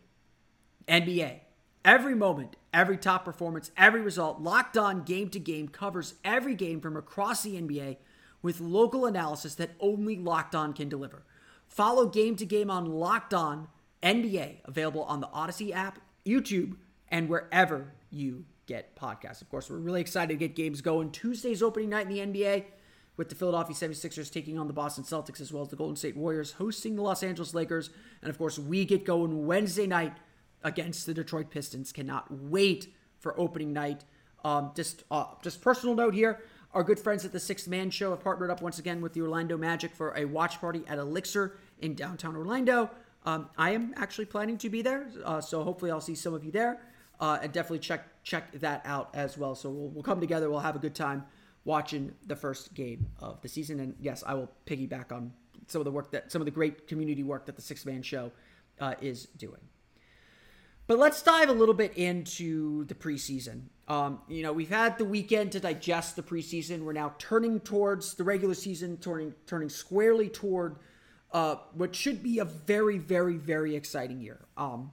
NBA. 0.88 1.40
Every 1.84 2.14
moment, 2.14 2.56
every 2.72 2.96
top 2.96 3.26
performance, 3.26 3.70
every 3.76 4.00
result, 4.00 4.40
Locked 4.40 4.78
On 4.78 5.02
game 5.02 5.28
to 5.28 5.38
game 5.38 5.68
covers 5.68 6.14
every 6.24 6.54
game 6.54 6.80
from 6.80 6.96
across 6.96 7.42
the 7.42 7.60
NBA 7.60 7.98
with 8.40 8.58
local 8.58 9.04
analysis 9.04 9.54
that 9.56 9.72
only 9.80 10.16
Locked 10.16 10.54
On 10.54 10.72
can 10.72 10.88
deliver. 10.88 11.24
Follow 11.66 12.06
game 12.06 12.36
to 12.36 12.46
game 12.46 12.70
on 12.70 12.86
Locked 12.86 13.34
On 13.34 13.68
NBA, 14.02 14.60
available 14.64 15.02
on 15.02 15.20
the 15.20 15.26
Audacy 15.26 15.74
app, 15.74 15.98
YouTube, 16.24 16.76
and 17.10 17.28
wherever 17.28 17.92
you 18.10 18.46
get 18.68 18.94
podcasts. 18.94 19.42
Of 19.42 19.48
course, 19.48 19.68
we're 19.68 19.78
really 19.78 20.00
excited 20.00 20.28
to 20.28 20.36
get 20.36 20.54
games 20.54 20.80
going. 20.80 21.10
Tuesday's 21.10 21.62
opening 21.62 21.88
night 21.88 22.08
in 22.08 22.32
the 22.32 22.44
NBA 22.44 22.66
with 23.16 23.30
the 23.30 23.34
Philadelphia 23.34 23.74
76ers 23.74 24.30
taking 24.30 24.58
on 24.58 24.68
the 24.68 24.72
Boston 24.72 25.02
Celtics 25.02 25.40
as 25.40 25.52
well 25.52 25.62
as 25.62 25.70
the 25.70 25.76
Golden 25.76 25.96
State 25.96 26.16
Warriors 26.16 26.52
hosting 26.52 26.94
the 26.94 27.02
Los 27.02 27.24
Angeles 27.24 27.54
Lakers. 27.54 27.90
And 28.22 28.30
of 28.30 28.38
course, 28.38 28.58
we 28.58 28.84
get 28.84 29.04
going 29.04 29.46
Wednesday 29.46 29.86
night 29.86 30.12
against 30.62 31.06
the 31.06 31.14
Detroit 31.14 31.50
Pistons. 31.50 31.90
Cannot 31.90 32.30
wait 32.30 32.92
for 33.18 33.38
opening 33.40 33.72
night. 33.72 34.04
Um, 34.44 34.70
just 34.76 35.02
uh, 35.10 35.24
just 35.42 35.60
personal 35.62 35.96
note 35.96 36.14
here. 36.14 36.40
Our 36.74 36.84
good 36.84 37.00
friends 37.00 37.24
at 37.24 37.32
the 37.32 37.40
Sixth 37.40 37.66
Man 37.66 37.90
Show 37.90 38.10
have 38.10 38.20
partnered 38.20 38.50
up 38.50 38.60
once 38.60 38.78
again 38.78 39.00
with 39.00 39.14
the 39.14 39.22
Orlando 39.22 39.56
Magic 39.56 39.94
for 39.94 40.16
a 40.16 40.26
watch 40.26 40.60
party 40.60 40.84
at 40.86 40.98
Elixir 40.98 41.56
in 41.80 41.94
downtown 41.94 42.36
Orlando. 42.36 42.90
Um, 43.24 43.48
I 43.56 43.70
am 43.70 43.94
actually 43.96 44.26
planning 44.26 44.58
to 44.58 44.68
be 44.68 44.82
there, 44.82 45.08
uh, 45.24 45.40
so 45.40 45.64
hopefully 45.64 45.90
I'll 45.90 46.00
see 46.00 46.14
some 46.14 46.34
of 46.34 46.44
you 46.44 46.52
there. 46.52 46.80
Uh, 47.20 47.38
and 47.42 47.52
definitely 47.52 47.80
check 47.80 48.06
check 48.22 48.52
that 48.60 48.82
out 48.84 49.10
as 49.14 49.36
well. 49.36 49.54
So 49.54 49.70
we'll, 49.70 49.88
we'll 49.88 50.02
come 50.02 50.20
together. 50.20 50.48
We'll 50.50 50.60
have 50.60 50.76
a 50.76 50.78
good 50.78 50.94
time 50.94 51.24
watching 51.64 52.14
the 52.26 52.36
first 52.36 52.74
game 52.74 53.08
of 53.18 53.40
the 53.42 53.48
season. 53.48 53.80
And 53.80 53.94
yes, 54.00 54.22
I 54.26 54.34
will 54.34 54.50
piggyback 54.66 55.12
on 55.12 55.32
some 55.66 55.80
of 55.80 55.84
the 55.84 55.90
work 55.90 56.12
that 56.12 56.30
some 56.30 56.40
of 56.40 56.46
the 56.46 56.52
great 56.52 56.86
community 56.86 57.22
work 57.22 57.46
that 57.46 57.56
the 57.56 57.62
Sixth 57.62 57.84
Man 57.84 58.02
Show 58.02 58.32
uh, 58.80 58.94
is 59.00 59.26
doing. 59.36 59.60
But 60.86 60.98
let's 60.98 61.20
dive 61.20 61.50
a 61.50 61.52
little 61.52 61.74
bit 61.74 61.98
into 61.98 62.84
the 62.84 62.94
preseason. 62.94 63.64
Um, 63.88 64.20
you 64.26 64.42
know, 64.42 64.54
we've 64.54 64.70
had 64.70 64.96
the 64.96 65.04
weekend 65.04 65.52
to 65.52 65.60
digest 65.60 66.16
the 66.16 66.22
preseason. 66.22 66.80
We're 66.80 66.94
now 66.94 67.14
turning 67.18 67.60
towards 67.60 68.14
the 68.14 68.24
regular 68.24 68.54
season, 68.54 68.96
turning 68.96 69.34
turning 69.46 69.68
squarely 69.68 70.30
toward 70.30 70.76
uh, 71.32 71.56
what 71.74 71.94
should 71.94 72.22
be 72.22 72.38
a 72.38 72.46
very, 72.46 72.96
very, 72.96 73.36
very 73.36 73.76
exciting 73.76 74.20
year. 74.20 74.46
Um, 74.56 74.90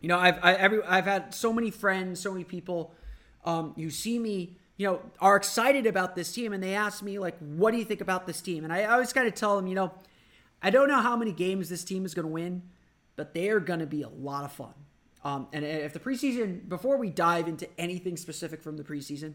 you 0.00 0.08
know, 0.08 0.18
I've 0.18 0.38
I, 0.42 0.54
every 0.54 0.82
I've 0.84 1.06
had 1.06 1.34
so 1.34 1.52
many 1.52 1.70
friends, 1.70 2.20
so 2.20 2.32
many 2.32 2.44
people 2.44 2.94
um, 3.44 3.72
who 3.76 3.90
see 3.90 4.18
me, 4.18 4.56
you 4.76 4.86
know, 4.86 5.00
are 5.20 5.36
excited 5.36 5.86
about 5.86 6.14
this 6.14 6.32
team, 6.32 6.52
and 6.52 6.62
they 6.62 6.74
ask 6.74 7.02
me 7.02 7.18
like, 7.18 7.38
"What 7.38 7.70
do 7.70 7.78
you 7.78 7.84
think 7.84 8.00
about 8.00 8.26
this 8.26 8.40
team?" 8.40 8.64
And 8.64 8.72
I 8.72 8.84
always 8.84 9.12
kind 9.12 9.26
of 9.26 9.34
tell 9.34 9.56
them, 9.56 9.66
you 9.66 9.74
know, 9.74 9.92
I 10.62 10.70
don't 10.70 10.88
know 10.88 11.00
how 11.00 11.16
many 11.16 11.32
games 11.32 11.68
this 11.68 11.84
team 11.84 12.04
is 12.04 12.14
going 12.14 12.26
to 12.26 12.32
win, 12.32 12.62
but 13.16 13.34
they 13.34 13.48
are 13.50 13.60
going 13.60 13.80
to 13.80 13.86
be 13.86 14.02
a 14.02 14.08
lot 14.08 14.44
of 14.44 14.52
fun. 14.52 14.74
Um, 15.24 15.48
and 15.52 15.64
if 15.64 15.92
the 15.92 15.98
preseason, 15.98 16.68
before 16.68 16.98
we 16.98 17.10
dive 17.10 17.48
into 17.48 17.68
anything 17.80 18.16
specific 18.16 18.62
from 18.62 18.76
the 18.76 18.84
preseason, 18.84 19.34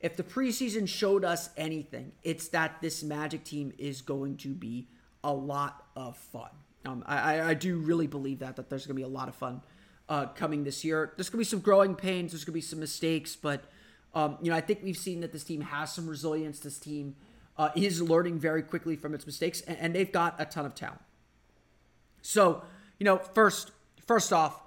if 0.00 0.16
the 0.16 0.22
preseason 0.22 0.86
showed 0.86 1.24
us 1.24 1.48
anything, 1.56 2.12
it's 2.22 2.48
that 2.48 2.82
this 2.82 3.02
Magic 3.02 3.44
team 3.44 3.72
is 3.78 4.02
going 4.02 4.36
to 4.38 4.48
be 4.48 4.88
a 5.24 5.32
lot 5.32 5.86
of 5.96 6.16
fun. 6.16 6.50
Um, 6.84 7.04
I, 7.06 7.40
I 7.40 7.54
do 7.54 7.78
really 7.78 8.08
believe 8.08 8.40
that 8.40 8.56
that 8.56 8.68
there's 8.68 8.86
going 8.86 8.96
to 8.96 9.00
be 9.00 9.04
a 9.04 9.08
lot 9.08 9.28
of 9.28 9.36
fun 9.36 9.62
uh, 10.12 10.26
coming 10.26 10.62
this 10.62 10.84
year. 10.84 11.14
There's 11.16 11.30
going 11.30 11.38
to 11.42 11.46
be 11.46 11.50
some 11.50 11.60
growing 11.60 11.94
pains. 11.94 12.32
There's 12.32 12.44
going 12.44 12.52
to 12.52 12.58
be 12.58 12.60
some 12.60 12.80
mistakes, 12.80 13.34
but 13.34 13.64
um, 14.14 14.36
you 14.42 14.50
know 14.50 14.56
I 14.56 14.60
think 14.60 14.80
we've 14.82 14.96
seen 14.98 15.20
that 15.20 15.32
this 15.32 15.42
team 15.42 15.62
has 15.62 15.90
some 15.90 16.06
resilience. 16.06 16.60
This 16.60 16.78
team 16.78 17.16
uh, 17.56 17.70
is 17.74 18.02
learning 18.02 18.38
very 18.38 18.62
quickly 18.62 18.94
from 18.94 19.14
its 19.14 19.24
mistakes, 19.24 19.62
and, 19.62 19.78
and 19.78 19.94
they've 19.94 20.12
got 20.12 20.38
a 20.38 20.44
ton 20.44 20.66
of 20.66 20.74
talent. 20.74 21.00
So 22.20 22.62
you 22.98 23.04
know, 23.04 23.16
first 23.16 23.70
first 24.06 24.34
off, 24.34 24.60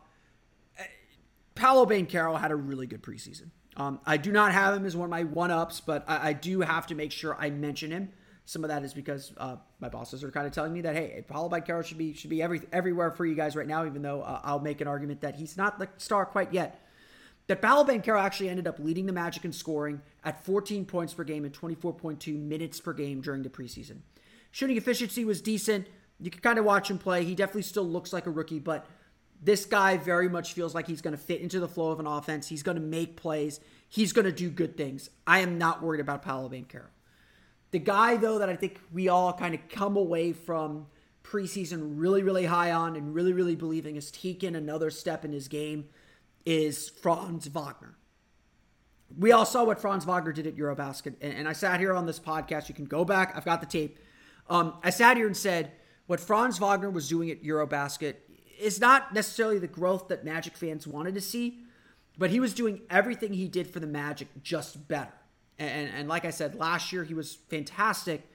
Paolo 1.54 1.86
Banchero 1.86 2.40
had 2.40 2.50
a 2.50 2.56
really 2.56 2.88
good 2.88 3.04
preseason. 3.04 3.52
Um, 3.78 4.00
I 4.04 4.18
do 4.18 4.32
not 4.32 4.52
have 4.52 4.74
him 4.74 4.84
as 4.84 4.98
one 4.98 5.06
of 5.06 5.12
my 5.12 5.26
one 5.26 5.52
ups, 5.52 5.80
but 5.80 6.06
I, 6.08 6.30
I, 6.30 6.34
do 6.34 6.62
have 6.62 6.88
to 6.88 6.96
make 6.96 7.12
sure 7.12 7.36
I 7.38 7.50
mention 7.52 7.92
him. 7.92 8.14
Some 8.46 8.64
of 8.64 8.70
that 8.70 8.84
is 8.84 8.94
because 8.94 9.34
uh, 9.38 9.56
my 9.80 9.90
bosses 9.90 10.24
are 10.24 10.30
kind 10.30 10.46
of 10.46 10.54
telling 10.54 10.72
me 10.72 10.82
that 10.82 10.96
hey, 10.96 11.24
Paolo 11.28 11.50
Banchero 11.50 11.84
should 11.84 11.98
be 11.98 12.14
should 12.14 12.30
be 12.30 12.44
every 12.44 12.62
everywhere 12.72 13.12
for 13.12 13.26
you 13.26 13.36
guys 13.36 13.56
right 13.56 13.68
now. 13.68 13.86
Even 13.86 14.02
though 14.02 14.22
uh, 14.22 14.40
I'll 14.44 14.60
make 14.60 14.82
an 14.82 14.88
argument 14.88 15.22
that 15.22 15.36
he's 15.36 15.58
not 15.58 15.80
the 15.80 15.90
star 15.98 16.26
quite 16.26 16.54
yet. 16.54 16.82
That 17.48 17.62
Paolo 17.62 17.84
Banchero 17.84 18.20
actually 18.20 18.50
ended 18.50 18.68
up 18.68 18.80
leading 18.80 19.06
the 19.06 19.14
Magic 19.14 19.46
in 19.46 19.54
scoring 19.54 20.02
at 20.24 20.44
14 20.44 20.86
points 20.86 21.14
per 21.14 21.24
game 21.24 21.46
and 21.46 21.54
24.2 21.54 22.36
minutes 22.36 22.80
per 22.80 22.92
game 22.92 23.22
during 23.22 23.44
the 23.44 23.50
preseason. 23.50 23.98
Shooting 24.50 24.78
efficiency 24.78 25.26
was 25.26 25.42
decent. 25.42 25.88
You 26.20 26.32
can 26.32 26.42
kind 26.42 26.58
of 26.58 26.66
watch 26.66 26.90
him 26.90 26.98
play. 26.98 27.24
He 27.24 27.36
definitely 27.36 27.64
still 27.64 27.84
looks 27.84 28.14
like 28.14 28.26
a 28.26 28.32
rookie, 28.32 28.58
but 28.58 28.88
this 29.42 29.66
guy 29.66 29.98
very 29.98 30.28
much 30.28 30.54
feels 30.54 30.74
like 30.74 30.88
he's 30.88 31.02
going 31.02 31.16
to 31.16 31.22
fit 31.22 31.42
into 31.42 31.60
the 31.60 31.68
flow 31.68 31.92
of 31.92 32.00
an 32.00 32.08
offense. 32.08 32.48
He's 32.48 32.64
going 32.64 32.78
to 32.78 32.84
make 32.84 33.16
plays. 33.16 33.60
He's 33.90 34.12
going 34.12 34.26
to 34.26 34.32
do 34.32 34.50
good 34.50 34.76
things. 34.76 35.10
I 35.28 35.40
am 35.40 35.58
not 35.58 35.84
worried 35.84 36.02
about 36.02 36.24
Paolo 36.24 36.50
Banchero. 36.50 36.88
The 37.76 37.80
guy, 37.80 38.16
though, 38.16 38.40
that 38.40 38.48
I 38.48 38.56
think 38.56 38.80
we 38.94 39.10
all 39.10 39.34
kind 39.34 39.54
of 39.54 39.68
come 39.68 39.98
away 39.98 40.32
from 40.32 40.86
preseason 41.24 42.00
really, 42.00 42.24
really 42.24 42.46
high 42.46 42.72
on 42.72 42.96
and 42.96 43.14
really, 43.14 43.34
really 43.34 43.58
believing 43.58 43.96
has 43.96 44.12
taken 44.12 44.56
another 44.56 44.90
step 44.90 45.26
in 45.26 45.34
his 45.34 45.50
game 45.50 45.90
is 46.46 46.88
Franz 46.88 47.48
Wagner. 47.48 47.98
We 49.20 49.34
all 49.34 49.46
saw 49.46 49.66
what 49.66 49.82
Franz 49.82 50.06
Wagner 50.06 50.32
did 50.32 50.48
at 50.48 50.56
Eurobasket. 50.56 51.16
And, 51.20 51.34
and 51.34 51.50
I 51.50 51.52
sat 51.52 51.82
here 51.82 51.94
on 51.94 52.06
this 52.06 52.18
podcast. 52.18 52.70
You 52.70 52.76
can 52.76 52.86
go 52.86 53.04
back. 53.04 53.34
I've 53.36 53.44
got 53.44 53.60
the 53.60 53.68
tape. 53.68 54.00
Um, 54.50 54.76
I 54.82 54.90
sat 54.90 55.18
here 55.18 55.28
and 55.28 55.36
said 55.36 55.74
what 56.08 56.22
Franz 56.22 56.58
Wagner 56.60 56.90
was 56.90 57.10
doing 57.10 57.30
at 57.30 57.44
Eurobasket 57.44 58.16
is 58.58 58.80
not 58.80 59.14
necessarily 59.14 59.60
the 59.60 59.68
growth 59.68 60.08
that 60.08 60.24
Magic 60.24 60.56
fans 60.56 60.88
wanted 60.88 61.16
to 61.16 61.22
see, 61.22 61.60
but 62.18 62.30
he 62.30 62.40
was 62.40 62.54
doing 62.54 62.84
everything 62.90 63.34
he 63.34 63.50
did 63.50 63.68
for 63.68 63.82
the 63.82 63.88
Magic 63.88 64.30
just 64.42 64.88
better. 64.88 65.12
And, 65.58 65.90
and 65.90 66.10
like 66.10 66.26
I 66.26 66.32
said, 66.32 66.56
last 66.56 66.92
year 66.92 67.04
he 67.04 67.14
was 67.14 67.36
fantastic. 67.36 68.30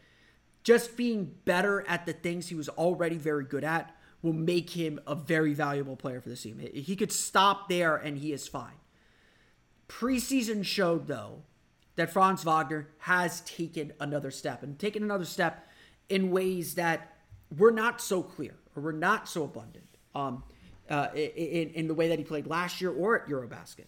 Just 0.62 0.97
being 0.97 1.35
better 1.45 1.87
at 1.89 2.07
the 2.07 2.12
things 2.12 2.49
he 2.49 2.55
was 2.55 2.69
already 2.69 3.17
very 3.17 3.45
good 3.45 3.65
at 3.65 3.95
will 4.23 4.33
make 4.33 4.71
him 4.71 5.00
a 5.07 5.15
very 5.15 5.55
valuable 5.55 5.97
player 5.97 6.21
for 6.21 6.29
the 6.29 6.37
team. 6.37 6.59
He 6.59 6.97
could 6.97 7.12
stop 7.12 7.69
there 7.69 7.97
and 7.97 8.19
he 8.19 8.33
is 8.33 8.47
fine. 8.47 8.75
Preseason 9.89 10.65
showed, 10.65 11.07
though, 11.07 11.43
that 11.97 12.12
Franz 12.12 12.43
Wagner 12.45 12.89
has 12.99 13.41
taken 13.43 13.93
another 13.99 14.31
step 14.31 14.62
and 14.62 14.79
taken 14.79 15.03
another 15.03 15.25
step 15.25 15.69
in 16.09 16.31
ways 16.31 16.75
that 16.75 17.17
were 17.57 17.71
not 17.71 18.00
so 18.00 18.23
clear 18.23 18.55
or 18.77 18.83
were 18.83 18.93
not 18.93 19.29
so 19.29 19.45
abundant 19.45 19.89
um, 20.15 20.45
uh, 20.89 21.09
in, 21.15 21.71
in 21.71 21.89
the 21.89 21.95
way 21.95 22.09
that 22.09 22.19
he 22.19 22.25
played 22.25 22.47
last 22.47 22.81
year 22.81 22.91
or 22.91 23.21
at 23.21 23.29
Eurobasket. 23.29 23.87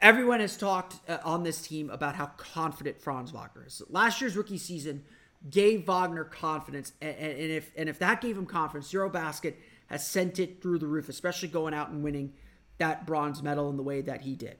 Everyone 0.00 0.40
has 0.40 0.56
talked 0.56 0.96
uh, 1.08 1.18
on 1.24 1.42
this 1.42 1.60
team 1.60 1.90
about 1.90 2.14
how 2.14 2.26
confident 2.36 3.00
Franz 3.00 3.32
Wagner 3.32 3.64
is. 3.66 3.82
Last 3.88 4.20
year's 4.20 4.36
rookie 4.36 4.58
season 4.58 5.04
gave 5.50 5.86
Wagner 5.86 6.24
confidence, 6.24 6.92
and, 7.00 7.16
and 7.16 7.38
if 7.38 7.72
and 7.76 7.88
if 7.88 7.98
that 7.98 8.20
gave 8.20 8.36
him 8.36 8.46
confidence, 8.46 8.92
Eurobasket 8.92 9.54
has 9.88 10.06
sent 10.06 10.38
it 10.38 10.62
through 10.62 10.78
the 10.78 10.86
roof, 10.86 11.08
especially 11.08 11.48
going 11.48 11.74
out 11.74 11.88
and 11.88 12.02
winning 12.02 12.32
that 12.78 13.06
bronze 13.06 13.42
medal 13.42 13.68
in 13.70 13.76
the 13.76 13.82
way 13.82 14.00
that 14.00 14.20
he 14.20 14.36
did. 14.36 14.56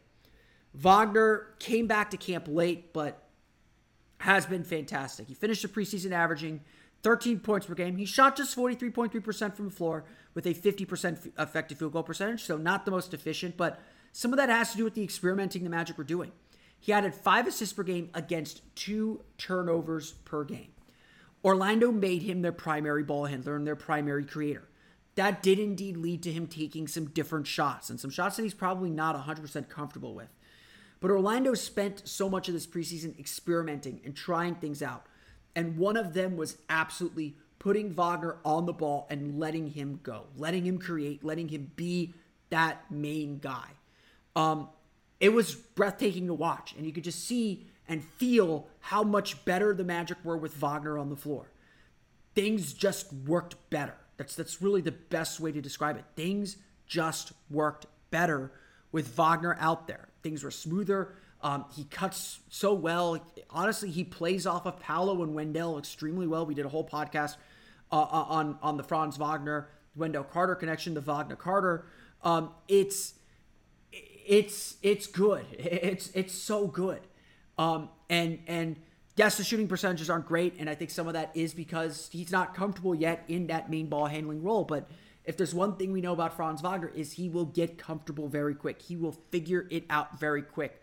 Wagner 0.74 1.54
came 1.60 1.86
back 1.86 2.10
to 2.10 2.16
camp 2.16 2.46
late, 2.48 2.92
but 2.92 3.28
has 4.18 4.44
been 4.46 4.64
fantastic. 4.64 5.28
He 5.28 5.34
finished 5.34 5.62
the 5.62 5.68
preseason 5.68 6.10
averaging 6.10 6.60
13 7.02 7.38
points 7.40 7.66
per 7.66 7.74
game. 7.74 7.96
He 7.96 8.06
shot 8.06 8.36
just 8.36 8.56
43.3% 8.56 9.54
from 9.54 9.66
the 9.66 9.74
floor 9.74 10.04
with 10.34 10.46
a 10.46 10.54
50% 10.54 11.32
effective 11.38 11.78
field 11.78 11.92
goal 11.92 12.02
percentage, 12.02 12.42
so 12.42 12.56
not 12.56 12.84
the 12.84 12.90
most 12.90 13.14
efficient, 13.14 13.56
but 13.56 13.80
Some 14.18 14.32
of 14.32 14.36
that 14.38 14.48
has 14.48 14.72
to 14.72 14.76
do 14.76 14.82
with 14.82 14.94
the 14.94 15.04
experimenting 15.04 15.62
the 15.62 15.70
Magic 15.70 15.96
were 15.96 16.02
doing. 16.02 16.32
He 16.80 16.92
added 16.92 17.14
five 17.14 17.46
assists 17.46 17.72
per 17.72 17.84
game 17.84 18.10
against 18.14 18.62
two 18.74 19.22
turnovers 19.38 20.10
per 20.24 20.42
game. 20.42 20.72
Orlando 21.44 21.92
made 21.92 22.22
him 22.22 22.42
their 22.42 22.50
primary 22.50 23.04
ball 23.04 23.26
handler 23.26 23.54
and 23.54 23.64
their 23.64 23.76
primary 23.76 24.24
creator. 24.24 24.66
That 25.14 25.40
did 25.40 25.60
indeed 25.60 25.96
lead 25.96 26.24
to 26.24 26.32
him 26.32 26.48
taking 26.48 26.88
some 26.88 27.10
different 27.10 27.46
shots 27.46 27.90
and 27.90 28.00
some 28.00 28.10
shots 28.10 28.34
that 28.34 28.42
he's 28.42 28.54
probably 28.54 28.90
not 28.90 29.14
100% 29.14 29.68
comfortable 29.68 30.16
with. 30.16 30.34
But 30.98 31.12
Orlando 31.12 31.54
spent 31.54 32.08
so 32.08 32.28
much 32.28 32.48
of 32.48 32.54
this 32.54 32.66
preseason 32.66 33.16
experimenting 33.20 34.00
and 34.04 34.16
trying 34.16 34.56
things 34.56 34.82
out. 34.82 35.06
And 35.54 35.78
one 35.78 35.96
of 35.96 36.14
them 36.14 36.36
was 36.36 36.56
absolutely 36.68 37.36
putting 37.60 37.92
Wagner 37.92 38.38
on 38.44 38.66
the 38.66 38.72
ball 38.72 39.06
and 39.10 39.38
letting 39.38 39.68
him 39.68 40.00
go, 40.02 40.24
letting 40.36 40.66
him 40.66 40.78
create, 40.78 41.22
letting 41.22 41.50
him 41.50 41.70
be 41.76 42.14
that 42.50 42.90
main 42.90 43.38
guy. 43.38 43.74
Um, 44.38 44.68
it 45.18 45.32
was 45.32 45.56
breathtaking 45.56 46.28
to 46.28 46.34
watch, 46.34 46.74
and 46.76 46.86
you 46.86 46.92
could 46.92 47.02
just 47.02 47.26
see 47.26 47.66
and 47.88 48.04
feel 48.04 48.68
how 48.78 49.02
much 49.02 49.44
better 49.44 49.74
the 49.74 49.82
Magic 49.82 50.16
were 50.22 50.36
with 50.36 50.54
Wagner 50.54 50.96
on 50.96 51.10
the 51.10 51.16
floor. 51.16 51.50
Things 52.36 52.72
just 52.72 53.12
worked 53.12 53.56
better. 53.68 53.96
That's 54.16 54.36
that's 54.36 54.62
really 54.62 54.80
the 54.80 54.92
best 54.92 55.40
way 55.40 55.50
to 55.50 55.60
describe 55.60 55.96
it. 55.96 56.04
Things 56.14 56.56
just 56.86 57.32
worked 57.50 57.86
better 58.12 58.52
with 58.92 59.08
Wagner 59.08 59.56
out 59.58 59.88
there. 59.88 60.08
Things 60.22 60.44
were 60.44 60.52
smoother. 60.52 61.16
Um, 61.40 61.64
he 61.74 61.84
cuts 61.84 62.38
so 62.48 62.74
well. 62.74 63.18
Honestly, 63.50 63.90
he 63.90 64.04
plays 64.04 64.46
off 64.46 64.66
of 64.66 64.78
Paolo 64.78 65.22
and 65.24 65.34
Wendell 65.34 65.78
extremely 65.78 66.28
well. 66.28 66.46
We 66.46 66.54
did 66.54 66.64
a 66.64 66.68
whole 66.68 66.86
podcast 66.86 67.36
uh, 67.90 67.96
uh 67.96 68.24
on 68.28 68.58
on 68.62 68.76
the 68.76 68.84
Franz 68.84 69.16
Wagner 69.16 69.68
Wendell 69.96 70.24
Carter 70.24 70.54
connection, 70.54 70.94
the 70.94 71.00
Wagner 71.00 71.36
Carter. 71.36 71.86
Um, 72.22 72.50
it's 72.68 73.14
it's 74.28 74.76
it's 74.82 75.06
good. 75.06 75.44
It's 75.58 76.10
it's 76.14 76.34
so 76.34 76.68
good. 76.68 77.00
Um, 77.56 77.88
and 78.08 78.38
and 78.46 78.76
yes, 79.16 79.36
the 79.38 79.44
shooting 79.44 79.66
percentages 79.66 80.08
aren't 80.08 80.26
great, 80.26 80.54
and 80.58 80.70
I 80.70 80.74
think 80.74 80.90
some 80.90 81.08
of 81.08 81.14
that 81.14 81.30
is 81.34 81.54
because 81.54 82.08
he's 82.12 82.30
not 82.30 82.54
comfortable 82.54 82.94
yet 82.94 83.24
in 83.28 83.48
that 83.48 83.70
main 83.70 83.88
ball 83.88 84.06
handling 84.06 84.42
role. 84.42 84.64
But 84.64 84.88
if 85.24 85.36
there's 85.36 85.54
one 85.54 85.76
thing 85.76 85.92
we 85.92 86.00
know 86.00 86.12
about 86.12 86.34
Franz 86.34 86.60
Wagner 86.60 86.92
is 86.94 87.14
he 87.14 87.28
will 87.28 87.46
get 87.46 87.78
comfortable 87.78 88.28
very 88.28 88.54
quick. 88.54 88.82
He 88.82 88.96
will 88.96 89.16
figure 89.30 89.66
it 89.70 89.84
out 89.90 90.18
very 90.20 90.42
quick. 90.42 90.82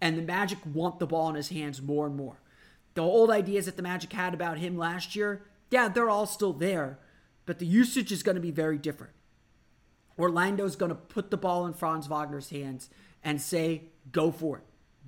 And 0.00 0.16
the 0.16 0.22
Magic 0.22 0.58
want 0.72 0.98
the 0.98 1.06
ball 1.06 1.28
in 1.28 1.34
his 1.34 1.48
hands 1.48 1.80
more 1.80 2.06
and 2.06 2.16
more. 2.16 2.40
The 2.94 3.02
old 3.02 3.30
ideas 3.30 3.66
that 3.66 3.76
the 3.76 3.82
Magic 3.82 4.12
had 4.12 4.34
about 4.34 4.58
him 4.58 4.76
last 4.76 5.14
year, 5.14 5.42
yeah, 5.70 5.88
they're 5.88 6.10
all 6.10 6.26
still 6.26 6.52
there, 6.52 6.98
but 7.44 7.58
the 7.58 7.66
usage 7.66 8.10
is 8.10 8.22
going 8.22 8.34
to 8.34 8.40
be 8.40 8.50
very 8.50 8.78
different. 8.78 9.12
Orlando's 10.18 10.76
going 10.76 10.90
to 10.90 10.94
put 10.94 11.30
the 11.30 11.36
ball 11.36 11.66
in 11.66 11.74
Franz 11.74 12.06
Wagner's 12.06 12.50
hands 12.50 12.88
and 13.22 13.40
say, 13.40 13.82
go 14.12 14.30
for 14.30 14.58
it. 14.58 14.64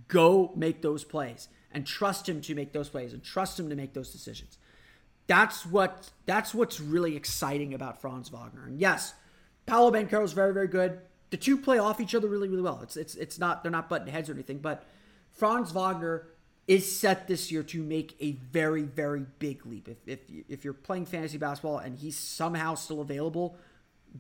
Go 0.09 0.53
make 0.55 0.83
those 0.83 1.05
plays 1.05 1.49
and 1.73 1.87
trust 1.87 2.29
him 2.29 2.41
to 2.43 2.55
make 2.55 2.73
those 2.73 2.89
plays 2.89 3.13
and 3.13 3.23
trust 3.23 3.59
him 3.59 3.69
to 3.69 3.77
make 3.77 3.93
those 3.93 4.11
decisions. 4.11 4.59
That's 5.27 5.67
what 5.67 6.11
that's 6.25 6.55
what's 6.55 6.81
really 6.81 7.15
exciting 7.15 7.75
about 7.75 8.01
Franz 8.01 8.31
Wagner. 8.31 8.67
And 8.67 8.81
yes, 8.81 9.13
Paolo 9.67 9.91
Banchero 9.93 10.25
is 10.25 10.33
very 10.33 10.55
very 10.55 10.69
good. 10.69 11.01
The 11.31 11.37
two 11.37 11.59
play 11.59 11.79
off 11.79 12.01
each 12.01 12.15
other 12.15 12.29
really 12.29 12.49
really 12.49 12.63
well. 12.63 12.81
It's 12.83 12.97
it's 12.97 13.15
it's 13.15 13.39
not 13.39 13.63
they're 13.63 13.73
not 13.73 13.91
button 13.91 14.09
heads 14.09 14.31
or 14.31 14.33
anything, 14.33 14.59
but 14.59 14.87
Franz 15.31 15.71
Wagner 15.73 16.29
is 16.67 16.99
set 16.99 17.29
this 17.29 17.53
year 17.53 17.63
to 17.65 17.83
make 17.83 18.17
a 18.21 18.33
very 18.33 18.83
very 18.83 19.27
big 19.39 19.67
leap. 19.67 19.89
If 19.89 19.99
if 20.07 20.21
if 20.49 20.65
you're 20.65 20.73
playing 20.73 21.05
fantasy 21.05 21.37
basketball 21.37 21.79
and 21.79 21.99
he's 21.99 22.17
somehow 22.17 22.75
still 22.75 23.03
available, 23.03 23.59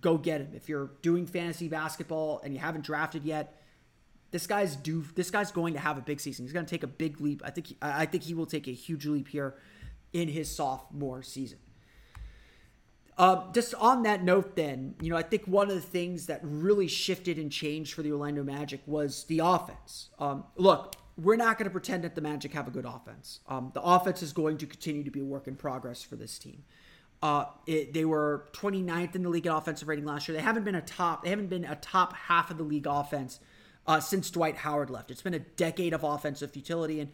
go 0.00 0.18
get 0.18 0.40
him. 0.40 0.50
If 0.54 0.68
you're 0.68 0.90
doing 1.02 1.26
fantasy 1.26 1.68
basketball 1.68 2.40
and 2.45 2.54
you 2.54 2.61
haven't 2.61 2.85
drafted 2.85 3.25
yet, 3.25 3.61
this 4.30 4.47
guy's 4.47 4.76
due. 4.76 5.04
This 5.14 5.30
guy's 5.30 5.50
going 5.50 5.75
to 5.75 5.80
have 5.80 5.99
a 5.99 6.02
big 6.02 6.21
season. 6.21 6.45
He's 6.45 6.52
going 6.52 6.66
to 6.66 6.71
take 6.71 6.83
a 6.83 6.88
big 6.88 7.21
leap. 7.21 7.42
I 7.45 7.50
think. 7.50 7.68
He, 7.68 7.76
I 7.80 8.07
think 8.07 8.25
he 8.25 8.35
will 8.35 8.47
take 8.47 8.68
a 8.68 8.73
huge 8.73 9.07
leap 9.07 9.28
here 9.28 9.57
in 10.12 10.28
his 10.28 10.51
sophomore 10.51 11.22
season. 11.22 11.59
Uh, 13.16 13.51
just 13.53 13.74
on 13.74 14.05
that 14.05 14.22
note, 14.22 14.55
then, 14.55 14.94
you 15.01 15.11
know, 15.11 15.16
I 15.16 15.22
think 15.22 15.44
one 15.46 15.68
of 15.68 15.74
the 15.74 15.81
things 15.81 16.27
that 16.27 16.38
really 16.42 16.87
shifted 16.87 17.37
and 17.37 17.51
changed 17.51 17.94
for 17.94 18.03
the 18.03 18.12
Orlando 18.12 18.44
Magic 18.44 18.81
was 18.87 19.24
the 19.24 19.40
offense. 19.40 20.11
Um, 20.20 20.44
look, 20.55 20.94
we're 21.16 21.37
not 21.37 21.59
going 21.59 21.64
to 21.64 21.70
pretend 21.70 22.05
that 22.05 22.14
the 22.14 22.20
Magic 22.20 22.53
have 22.53 22.68
a 22.68 22.70
good 22.70 22.85
offense. 22.85 23.40
Um, 23.48 23.72
the 23.74 23.83
offense 23.83 24.22
is 24.22 24.33
going 24.33 24.57
to 24.59 24.66
continue 24.66 25.03
to 25.03 25.11
be 25.11 25.18
a 25.18 25.24
work 25.24 25.48
in 25.48 25.57
progress 25.57 26.01
for 26.01 26.14
this 26.14 26.38
team. 26.38 26.62
Uh, 27.20 27.46
it, 27.66 27.92
they 27.92 28.04
were 28.04 28.46
29th 28.52 29.16
in 29.16 29.22
the 29.22 29.28
league 29.28 29.46
in 29.46 29.52
offensive 29.52 29.88
rating 29.88 30.04
last 30.04 30.28
year. 30.28 30.37
They 30.37 30.42
haven't 30.42 30.64
been 30.64 30.76
a 30.76 30.81
top. 30.81 31.24
They 31.24 31.31
haven't 31.31 31.48
been 31.48 31.64
a 31.64 31.74
top 31.76 32.14
half 32.14 32.50
of 32.50 32.59
the 32.59 32.62
league 32.62 32.87
offense 32.87 33.40
uh, 33.87 34.00
since 34.00 34.31
Dwight 34.31 34.57
Howard 34.57 34.90
left. 34.90 35.11
It's 35.11 35.22
been 35.22 35.35
a 35.35 35.40
decade 35.40 35.94
of 35.94 36.04
offensive 36.04 36.52
futility, 36.52 37.00
and 37.00 37.11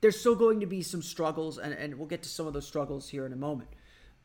there's 0.00 0.20
still 0.20 0.34
going 0.34 0.60
to 0.60 0.66
be 0.66 0.82
some 0.82 1.00
struggles, 1.00 1.56
and, 1.56 1.72
and 1.72 1.94
we'll 1.98 2.08
get 2.08 2.22
to 2.24 2.28
some 2.28 2.46
of 2.46 2.52
those 2.52 2.66
struggles 2.66 3.08
here 3.08 3.24
in 3.24 3.32
a 3.32 3.36
moment. 3.36 3.70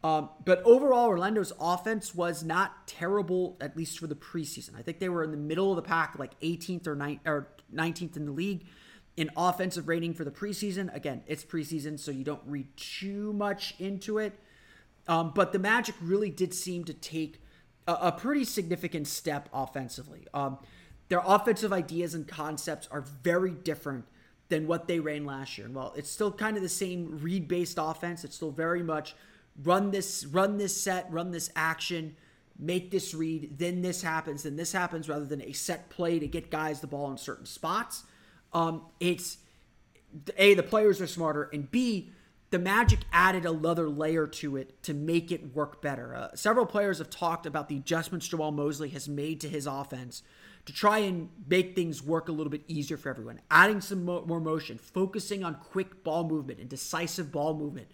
Um, 0.03 0.29
but 0.43 0.63
overall, 0.63 1.09
Orlando's 1.09 1.53
offense 1.59 2.15
was 2.15 2.43
not 2.43 2.87
terrible, 2.87 3.55
at 3.61 3.77
least 3.77 3.99
for 3.99 4.07
the 4.07 4.15
preseason. 4.15 4.77
I 4.77 4.81
think 4.81 4.99
they 4.99 5.09
were 5.09 5.23
in 5.23 5.31
the 5.31 5.37
middle 5.37 5.69
of 5.69 5.75
the 5.75 5.83
pack, 5.83 6.17
like 6.17 6.37
18th 6.39 6.87
or, 6.87 6.95
9, 6.95 7.19
or 7.25 7.49
19th 7.73 8.17
in 8.17 8.25
the 8.25 8.31
league 8.31 8.65
in 9.15 9.29
offensive 9.37 9.87
rating 9.87 10.13
for 10.15 10.23
the 10.23 10.31
preseason. 10.31 10.93
Again, 10.95 11.23
it's 11.27 11.45
preseason, 11.45 11.99
so 11.99 12.09
you 12.09 12.23
don't 12.23 12.41
read 12.47 12.75
too 12.75 13.31
much 13.33 13.75
into 13.77 14.17
it. 14.17 14.39
Um, 15.07 15.31
but 15.33 15.51
the 15.51 15.59
Magic 15.59 15.95
really 16.01 16.29
did 16.29 16.53
seem 16.53 16.83
to 16.85 16.93
take 16.93 17.41
a, 17.87 17.93
a 17.93 18.11
pretty 18.11 18.43
significant 18.43 19.07
step 19.07 19.49
offensively. 19.53 20.27
Um, 20.33 20.57
their 21.09 21.21
offensive 21.25 21.73
ideas 21.73 22.13
and 22.13 22.27
concepts 22.27 22.87
are 22.91 23.01
very 23.01 23.51
different 23.51 24.05
than 24.49 24.67
what 24.67 24.87
they 24.87 24.99
ran 24.99 25.25
last 25.25 25.57
year. 25.57 25.67
And 25.67 25.75
well, 25.75 25.93
it's 25.95 26.09
still 26.09 26.31
kind 26.31 26.55
of 26.57 26.63
the 26.63 26.69
same 26.69 27.19
read-based 27.21 27.77
offense. 27.81 28.23
It's 28.23 28.35
still 28.35 28.51
very 28.51 28.83
much 28.83 29.15
run 29.63 29.91
this, 29.91 30.25
run 30.25 30.57
this 30.57 30.79
set, 30.79 31.11
run 31.11 31.31
this 31.31 31.49
action, 31.55 32.15
make 32.57 32.91
this 32.91 33.13
read, 33.13 33.57
then 33.57 33.81
this 33.81 34.01
happens, 34.01 34.43
then 34.43 34.55
this 34.55 34.71
happens, 34.71 35.09
rather 35.09 35.25
than 35.25 35.41
a 35.41 35.51
set 35.51 35.89
play 35.89 36.19
to 36.19 36.27
get 36.27 36.51
guys 36.51 36.79
the 36.79 36.87
ball 36.87 37.09
in 37.11 37.17
certain 37.17 37.45
spots. 37.45 38.03
Um, 38.53 38.83
it's 38.99 39.37
a 40.37 40.53
the 40.53 40.63
players 40.63 41.01
are 41.01 41.07
smarter, 41.07 41.49
and 41.53 41.71
b 41.71 42.11
the 42.51 42.59
Magic 42.59 42.99
added 43.13 43.45
another 43.45 43.89
layer 43.89 44.27
to 44.27 44.57
it 44.57 44.83
to 44.83 44.93
make 44.93 45.31
it 45.31 45.55
work 45.55 45.81
better. 45.81 46.13
Uh, 46.13 46.35
several 46.35 46.65
players 46.65 46.99
have 46.99 47.09
talked 47.09 47.45
about 47.45 47.69
the 47.69 47.77
adjustments 47.77 48.27
Jamahl 48.27 48.53
Mosley 48.53 48.89
has 48.89 49.09
made 49.09 49.41
to 49.41 49.49
his 49.49 49.65
offense 49.65 50.21
to 50.65 50.73
try 50.73 50.99
and 50.99 51.29
make 51.47 51.75
things 51.75 52.03
work 52.03 52.27
a 52.29 52.31
little 52.31 52.51
bit 52.51 52.63
easier 52.67 52.97
for 52.97 53.09
everyone. 53.09 53.39
Adding 53.49 53.81
some 53.81 54.05
mo- 54.05 54.25
more 54.25 54.41
motion, 54.41 54.77
focusing 54.77 55.43
on 55.43 55.55
quick 55.55 56.03
ball 56.03 56.27
movement 56.27 56.59
and 56.59 56.69
decisive 56.69 57.31
ball 57.31 57.55
movement 57.55 57.87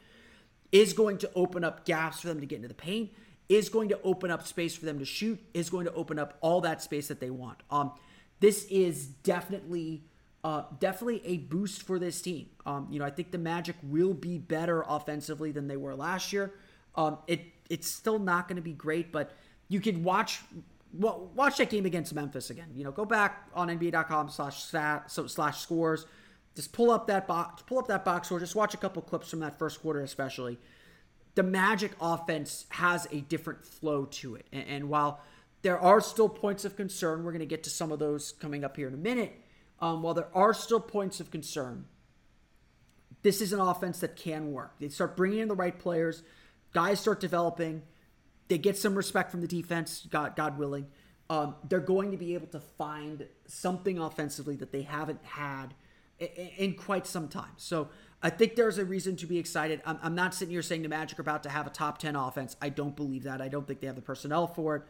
is 0.71 0.91
going 0.91 1.19
to 1.19 1.31
open 1.35 1.63
up 1.63 1.85
gaps 1.85 2.21
for 2.21 2.27
them 2.27 2.41
to 2.41 2.45
get 2.45 2.57
into 2.57 2.67
the 2.67 2.73
paint, 2.73 3.11
is 3.47 3.69
going 3.69 3.89
to 3.89 4.01
open 4.01 4.31
up 4.31 4.45
space 4.45 4.75
for 4.75 4.85
them 4.85 4.99
to 4.99 5.05
shoot, 5.05 5.39
is 5.53 5.69
going 5.69 5.85
to 5.85 5.93
open 5.93 6.19
up 6.19 6.35
all 6.41 6.61
that 6.61 6.81
space 6.81 7.07
that 7.07 7.19
they 7.19 7.29
want. 7.29 7.61
Um, 7.69 7.91
this 8.39 8.65
is 8.65 9.05
definitely 9.05 10.03
uh, 10.43 10.63
definitely 10.79 11.21
a 11.25 11.37
boost 11.37 11.83
for 11.83 11.99
this 11.99 12.21
team. 12.21 12.47
Um, 12.65 12.87
you 12.89 12.99
know, 12.99 13.05
I 13.05 13.09
think 13.09 13.31
the 13.31 13.37
Magic 13.37 13.75
will 13.83 14.13
be 14.13 14.37
better 14.37 14.83
offensively 14.87 15.51
than 15.51 15.67
they 15.67 15.77
were 15.77 15.95
last 15.95 16.31
year. 16.31 16.53
Um, 16.95 17.17
it 17.27 17.41
it's 17.69 17.89
still 17.89 18.19
not 18.19 18.47
going 18.47 18.55
to 18.55 18.61
be 18.61 18.73
great, 18.73 19.11
but 19.11 19.31
you 19.67 19.79
can 19.81 20.03
watch 20.03 20.39
well, 20.93 21.29
watch 21.35 21.57
that 21.57 21.69
game 21.69 21.85
against 21.85 22.13
Memphis 22.13 22.49
again. 22.49 22.69
You 22.73 22.83
know, 22.83 22.91
go 22.91 23.05
back 23.05 23.49
on 23.53 23.67
NBA.com 23.67 24.29
slash 24.29 24.63
stat 24.63 25.11
so 25.11 25.27
slash 25.27 25.59
scores. 25.59 26.05
Just 26.55 26.71
pull 26.71 26.89
up 26.91 27.07
that 27.07 27.27
box, 27.27 27.61
pull 27.63 27.77
up 27.77 27.87
that 27.87 28.03
box 28.03 28.27
score. 28.27 28.39
Just 28.39 28.55
watch 28.55 28.73
a 28.73 28.77
couple 28.77 29.01
clips 29.01 29.29
from 29.29 29.41
that 29.41 29.59
first 29.59 29.81
quarter, 29.81 30.01
especially. 30.01 30.57
The 31.35 31.43
Magic 31.43 31.91
offense 32.01 32.65
has 32.69 33.07
a 33.11 33.21
different 33.21 33.63
flow 33.63 34.05
to 34.05 34.35
it, 34.35 34.47
and, 34.51 34.67
and 34.67 34.89
while 34.89 35.21
there 35.61 35.79
are 35.79 36.01
still 36.01 36.29
points 36.29 36.65
of 36.65 36.75
concern, 36.75 37.23
we're 37.23 37.31
going 37.31 37.39
to 37.39 37.45
get 37.45 37.63
to 37.63 37.69
some 37.69 37.91
of 37.91 37.99
those 37.99 38.31
coming 38.31 38.63
up 38.63 38.75
here 38.75 38.87
in 38.87 38.93
a 38.93 38.97
minute 38.97 39.33
um, 39.79 40.01
while 40.01 40.13
there 40.13 40.29
are 40.33 40.53
still 40.53 40.79
points 40.79 41.19
of 41.19 41.31
concern, 41.31 41.85
this 43.21 43.41
is 43.41 43.53
an 43.53 43.59
offense 43.59 43.99
that 43.99 44.15
can 44.15 44.51
work. 44.51 44.73
They 44.79 44.89
start 44.89 45.17
bringing 45.17 45.39
in 45.39 45.47
the 45.47 45.55
right 45.55 45.77
players, 45.77 46.23
guys 46.73 46.99
start 46.99 47.19
developing, 47.19 47.81
they 48.47 48.57
get 48.57 48.77
some 48.77 48.95
respect 48.95 49.31
from 49.31 49.41
the 49.41 49.47
defense, 49.47 50.07
God, 50.09 50.35
God 50.35 50.57
willing. 50.57 50.87
Um, 51.29 51.55
they're 51.67 51.79
going 51.79 52.11
to 52.11 52.17
be 52.17 52.33
able 52.35 52.47
to 52.47 52.59
find 52.59 53.27
something 53.45 53.99
offensively 53.99 54.55
that 54.57 54.71
they 54.71 54.83
haven't 54.83 55.23
had 55.25 55.73
in, 56.19 56.73
quite 56.75 57.05
some 57.05 57.27
time. 57.27 57.51
So 57.57 57.89
I 58.23 58.29
think 58.29 58.55
there's 58.55 58.77
a 58.77 58.85
reason 58.85 59.15
to 59.17 59.27
be 59.27 59.37
excited. 59.37 59.81
I'm, 59.85 59.99
I'm, 60.01 60.15
not 60.15 60.33
sitting 60.33 60.53
here 60.53 60.61
saying 60.61 60.81
the 60.81 60.89
Magic 60.89 61.19
are 61.19 61.21
about 61.21 61.43
to 61.43 61.49
have 61.49 61.67
a 61.67 61.69
top 61.69 61.97
10 61.97 62.15
offense. 62.15 62.55
I 62.61 62.69
don't 62.69 62.95
believe 62.95 63.23
that. 63.23 63.41
I 63.41 63.49
don't 63.49 63.67
think 63.67 63.81
they 63.81 63.87
have 63.87 63.95
the 63.95 64.01
personnel 64.01 64.47
for 64.47 64.77
it. 64.77 64.83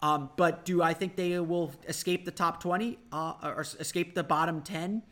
Um, 0.00 0.30
but 0.36 0.64
do 0.64 0.82
I 0.82 0.94
think 0.94 1.16
they 1.16 1.38
will 1.40 1.72
escape 1.88 2.24
the 2.24 2.30
top 2.30 2.62
20 2.62 2.98
uh, 3.10 3.32
or 3.42 3.62
escape 3.80 4.14
the 4.14 4.22
bottom 4.22 4.62
10? 4.62 5.02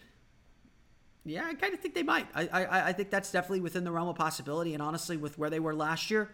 Yeah, 1.24 1.44
I 1.44 1.54
kind 1.54 1.74
of 1.74 1.80
think 1.80 1.94
they 1.94 2.04
might. 2.04 2.28
I, 2.34 2.46
I, 2.46 2.88
I 2.88 2.92
think 2.92 3.10
that's 3.10 3.32
definitely 3.32 3.60
within 3.60 3.82
the 3.82 3.90
realm 3.90 4.08
of 4.08 4.14
possibility. 4.14 4.74
And 4.74 4.82
honestly, 4.82 5.16
with 5.16 5.38
where 5.38 5.50
they 5.50 5.58
were 5.58 5.74
last 5.74 6.10
year, 6.10 6.30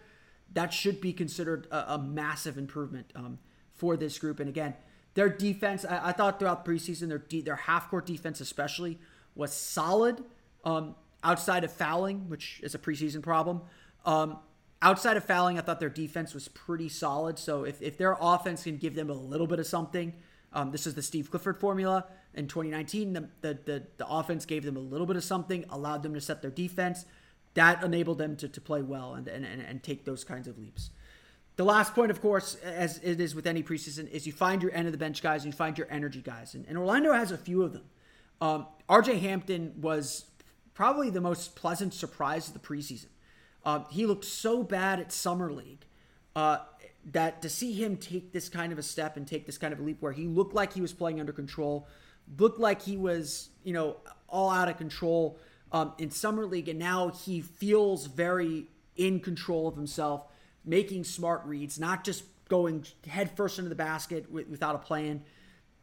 that 0.53 0.71
should 0.71 1.01
be 1.01 1.13
considered 1.13 1.67
a, 1.71 1.95
a 1.95 1.97
massive 1.97 2.59
improvement 2.59 3.11
um, 3.15 3.39
for 3.73 3.97
this 3.97 4.19
group. 4.19 4.39
And 4.39 4.47
again, 4.47 4.75
their 5.15 5.29
defense, 5.29 5.83
I, 5.83 6.09
I 6.09 6.11
thought 6.11 6.37
throughout 6.37 6.63
preseason, 6.63 7.07
their 7.07 7.17
de- 7.17 7.41
their 7.41 7.55
half 7.55 7.89
court 7.89 8.05
defense 8.05 8.39
especially 8.39 8.99
was 9.33 9.51
solid. 9.51 10.23
Um, 10.63 10.95
outside 11.23 11.63
of 11.63 11.71
fouling, 11.71 12.29
which 12.29 12.59
is 12.63 12.75
a 12.75 12.79
preseason 12.79 13.21
problem. 13.21 13.61
Um, 14.05 14.39
outside 14.83 15.17
of 15.17 15.23
fouling, 15.23 15.57
I 15.57 15.61
thought 15.61 15.79
their 15.79 15.89
defense 15.89 16.33
was 16.33 16.49
pretty 16.49 16.89
solid. 16.89 17.39
So 17.39 17.63
if, 17.63 17.81
if 17.81 17.97
their 17.97 18.17
offense 18.19 18.63
can 18.63 18.77
give 18.77 18.93
them 18.93 19.09
a 19.09 19.13
little 19.13 19.47
bit 19.47 19.57
of 19.57 19.65
something, 19.65 20.13
um, 20.51 20.71
this 20.71 20.85
is 20.85 20.93
the 20.93 21.01
Steve 21.01 21.31
Clifford 21.31 21.59
formula. 21.59 22.05
In 22.35 22.47
2019, 22.47 23.13
the, 23.13 23.29
the, 23.41 23.59
the, 23.65 23.83
the, 23.97 24.07
offense 24.07 24.45
gave 24.45 24.63
them 24.63 24.75
a 24.75 24.81
little 24.81 25.07
bit 25.07 25.15
of 25.15 25.23
something, 25.23 25.65
allowed 25.69 26.03
them 26.03 26.13
to 26.13 26.21
set 26.21 26.41
their 26.41 26.51
defense. 26.51 27.05
That 27.55 27.83
enabled 27.83 28.17
them 28.17 28.35
to, 28.37 28.47
to 28.47 28.61
play 28.61 28.81
well 28.81 29.13
and, 29.13 29.27
and, 29.27 29.45
and 29.45 29.61
and 29.61 29.81
take 29.81 30.05
those 30.05 30.23
kinds 30.23 30.47
of 30.47 30.57
leaps. 30.57 30.89
The 31.55 31.63
last 31.63 31.93
point, 31.93 32.09
of 32.09 32.19
course, 32.19 32.55
as 32.55 32.99
it 33.03 33.21
is 33.21 33.35
with 33.35 33.45
any 33.45 33.61
preseason, 33.61 34.09
is 34.09 34.25
you 34.25 34.33
find 34.33 34.61
your 34.63 34.73
end 34.73 34.87
of 34.87 34.91
the 34.91 34.97
bench 34.97 35.21
guys 35.21 35.43
and 35.43 35.53
you 35.53 35.57
find 35.57 35.77
your 35.77 35.87
energy 35.91 36.21
guys. 36.21 36.55
And, 36.55 36.65
and 36.67 36.77
Orlando 36.77 37.13
has 37.13 37.31
a 37.31 37.37
few 37.37 37.61
of 37.61 37.73
them. 37.73 37.83
Um, 38.41 38.65
RJ 38.89 39.19
Hampton 39.19 39.73
was 39.79 40.25
probably 40.73 41.11
the 41.11 41.21
most 41.21 41.55
pleasant 41.55 41.93
surprise 41.93 42.47
of 42.47 42.53
the 42.53 42.59
preseason. 42.59 43.07
Uh, 43.65 43.83
he 43.89 44.05
looked 44.05 44.25
so 44.25 44.63
bad 44.63 44.99
at 44.99 45.11
Summer 45.11 45.51
League 45.51 45.85
uh, 46.35 46.57
that 47.11 47.41
to 47.41 47.49
see 47.49 47.73
him 47.73 47.97
take 47.97 48.31
this 48.31 48.49
kind 48.49 48.71
of 48.71 48.79
a 48.79 48.83
step 48.83 49.17
and 49.17 49.27
take 49.27 49.45
this 49.45 49.57
kind 49.57 49.73
of 49.73 49.79
a 49.79 49.83
leap 49.83 50.01
where 50.01 50.11
he 50.11 50.27
looked 50.27 50.53
like 50.53 50.73
he 50.73 50.81
was 50.81 50.93
playing 50.93 51.19
under 51.19 51.33
control, 51.33 51.87
looked 52.37 52.59
like 52.59 52.81
he 52.81 52.97
was, 52.97 53.49
you 53.63 53.73
know, 53.73 53.97
all 54.27 54.49
out 54.49 54.67
of 54.67 54.77
control 54.77 55.39
um, 55.71 55.93
in 55.97 56.11
Summer 56.11 56.45
League, 56.45 56.69
and 56.69 56.79
now 56.79 57.09
he 57.09 57.41
feels 57.41 58.05
very 58.05 58.67
in 58.95 59.19
control 59.19 59.67
of 59.67 59.75
himself, 59.75 60.27
making 60.65 61.03
smart 61.03 61.43
reads, 61.45 61.79
not 61.79 62.03
just 62.03 62.23
going 62.47 62.85
headfirst 63.07 63.57
into 63.57 63.69
the 63.69 63.75
basket 63.75 64.31
without 64.31 64.75
a 64.75 64.77
plan. 64.77 65.23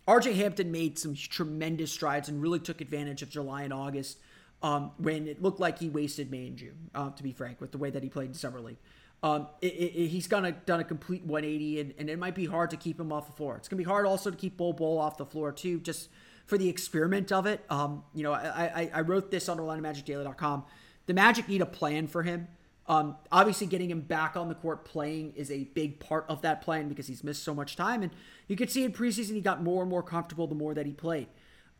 RJ 0.06 0.34
Hampton 0.34 0.70
made 0.72 0.98
some 0.98 1.14
tremendous 1.14 1.92
strides 1.92 2.28
and 2.28 2.40
really 2.40 2.58
took 2.58 2.80
advantage 2.80 3.22
of 3.22 3.30
July 3.30 3.62
and 3.62 3.72
August 3.72 4.18
um, 4.62 4.92
when 4.98 5.26
it 5.26 5.42
looked 5.42 5.60
like 5.60 5.78
he 5.78 5.88
wasted 5.88 6.30
May 6.30 6.46
and 6.46 6.56
June, 6.56 6.90
uh, 6.94 7.10
to 7.10 7.22
be 7.22 7.32
frank, 7.32 7.60
with 7.60 7.72
the 7.72 7.78
way 7.78 7.90
that 7.90 8.02
he 8.02 8.08
played 8.08 8.28
in 8.28 8.34
Summer 8.34 8.60
League. 8.60 8.78
Um, 9.22 9.48
it, 9.60 9.66
it, 9.66 10.08
he's 10.08 10.26
gonna 10.26 10.52
done 10.52 10.80
a 10.80 10.84
complete 10.84 11.24
180, 11.24 11.80
and, 11.80 11.94
and 11.98 12.10
it 12.10 12.18
might 12.18 12.34
be 12.34 12.46
hard 12.46 12.70
to 12.70 12.76
keep 12.76 12.98
him 12.98 13.12
off 13.12 13.26
the 13.26 13.32
floor. 13.32 13.56
It's 13.56 13.68
gonna 13.68 13.78
be 13.78 13.84
hard 13.84 14.06
also 14.06 14.30
to 14.30 14.36
keep 14.36 14.56
Bol 14.56 14.72
Bol 14.72 14.98
off 14.98 15.18
the 15.18 15.26
floor 15.26 15.52
too, 15.52 15.80
just 15.80 16.08
for 16.46 16.56
the 16.56 16.68
experiment 16.68 17.30
of 17.30 17.46
it. 17.46 17.64
Um, 17.68 18.02
you 18.14 18.22
know, 18.22 18.32
I, 18.32 18.64
I, 18.74 18.90
I 18.94 19.00
wrote 19.02 19.30
this 19.30 19.48
on 19.48 19.58
OrlandoMagicDaily.com. 19.58 20.64
The 21.06 21.14
Magic 21.14 21.48
need 21.48 21.60
a 21.60 21.66
plan 21.66 22.06
for 22.06 22.22
him. 22.22 22.48
Um, 22.86 23.16
obviously, 23.30 23.66
getting 23.66 23.90
him 23.90 24.00
back 24.00 24.36
on 24.36 24.48
the 24.48 24.54
court 24.54 24.84
playing 24.84 25.34
is 25.36 25.50
a 25.50 25.64
big 25.64 26.00
part 26.00 26.24
of 26.28 26.42
that 26.42 26.60
plan 26.60 26.88
because 26.88 27.06
he's 27.06 27.22
missed 27.22 27.44
so 27.44 27.54
much 27.54 27.76
time, 27.76 28.02
and 28.02 28.10
you 28.48 28.56
could 28.56 28.70
see 28.70 28.84
in 28.84 28.92
preseason 28.92 29.34
he 29.34 29.40
got 29.40 29.62
more 29.62 29.82
and 29.82 29.90
more 29.90 30.02
comfortable 30.02 30.46
the 30.46 30.54
more 30.54 30.74
that 30.74 30.86
he 30.86 30.92
played. 30.92 31.28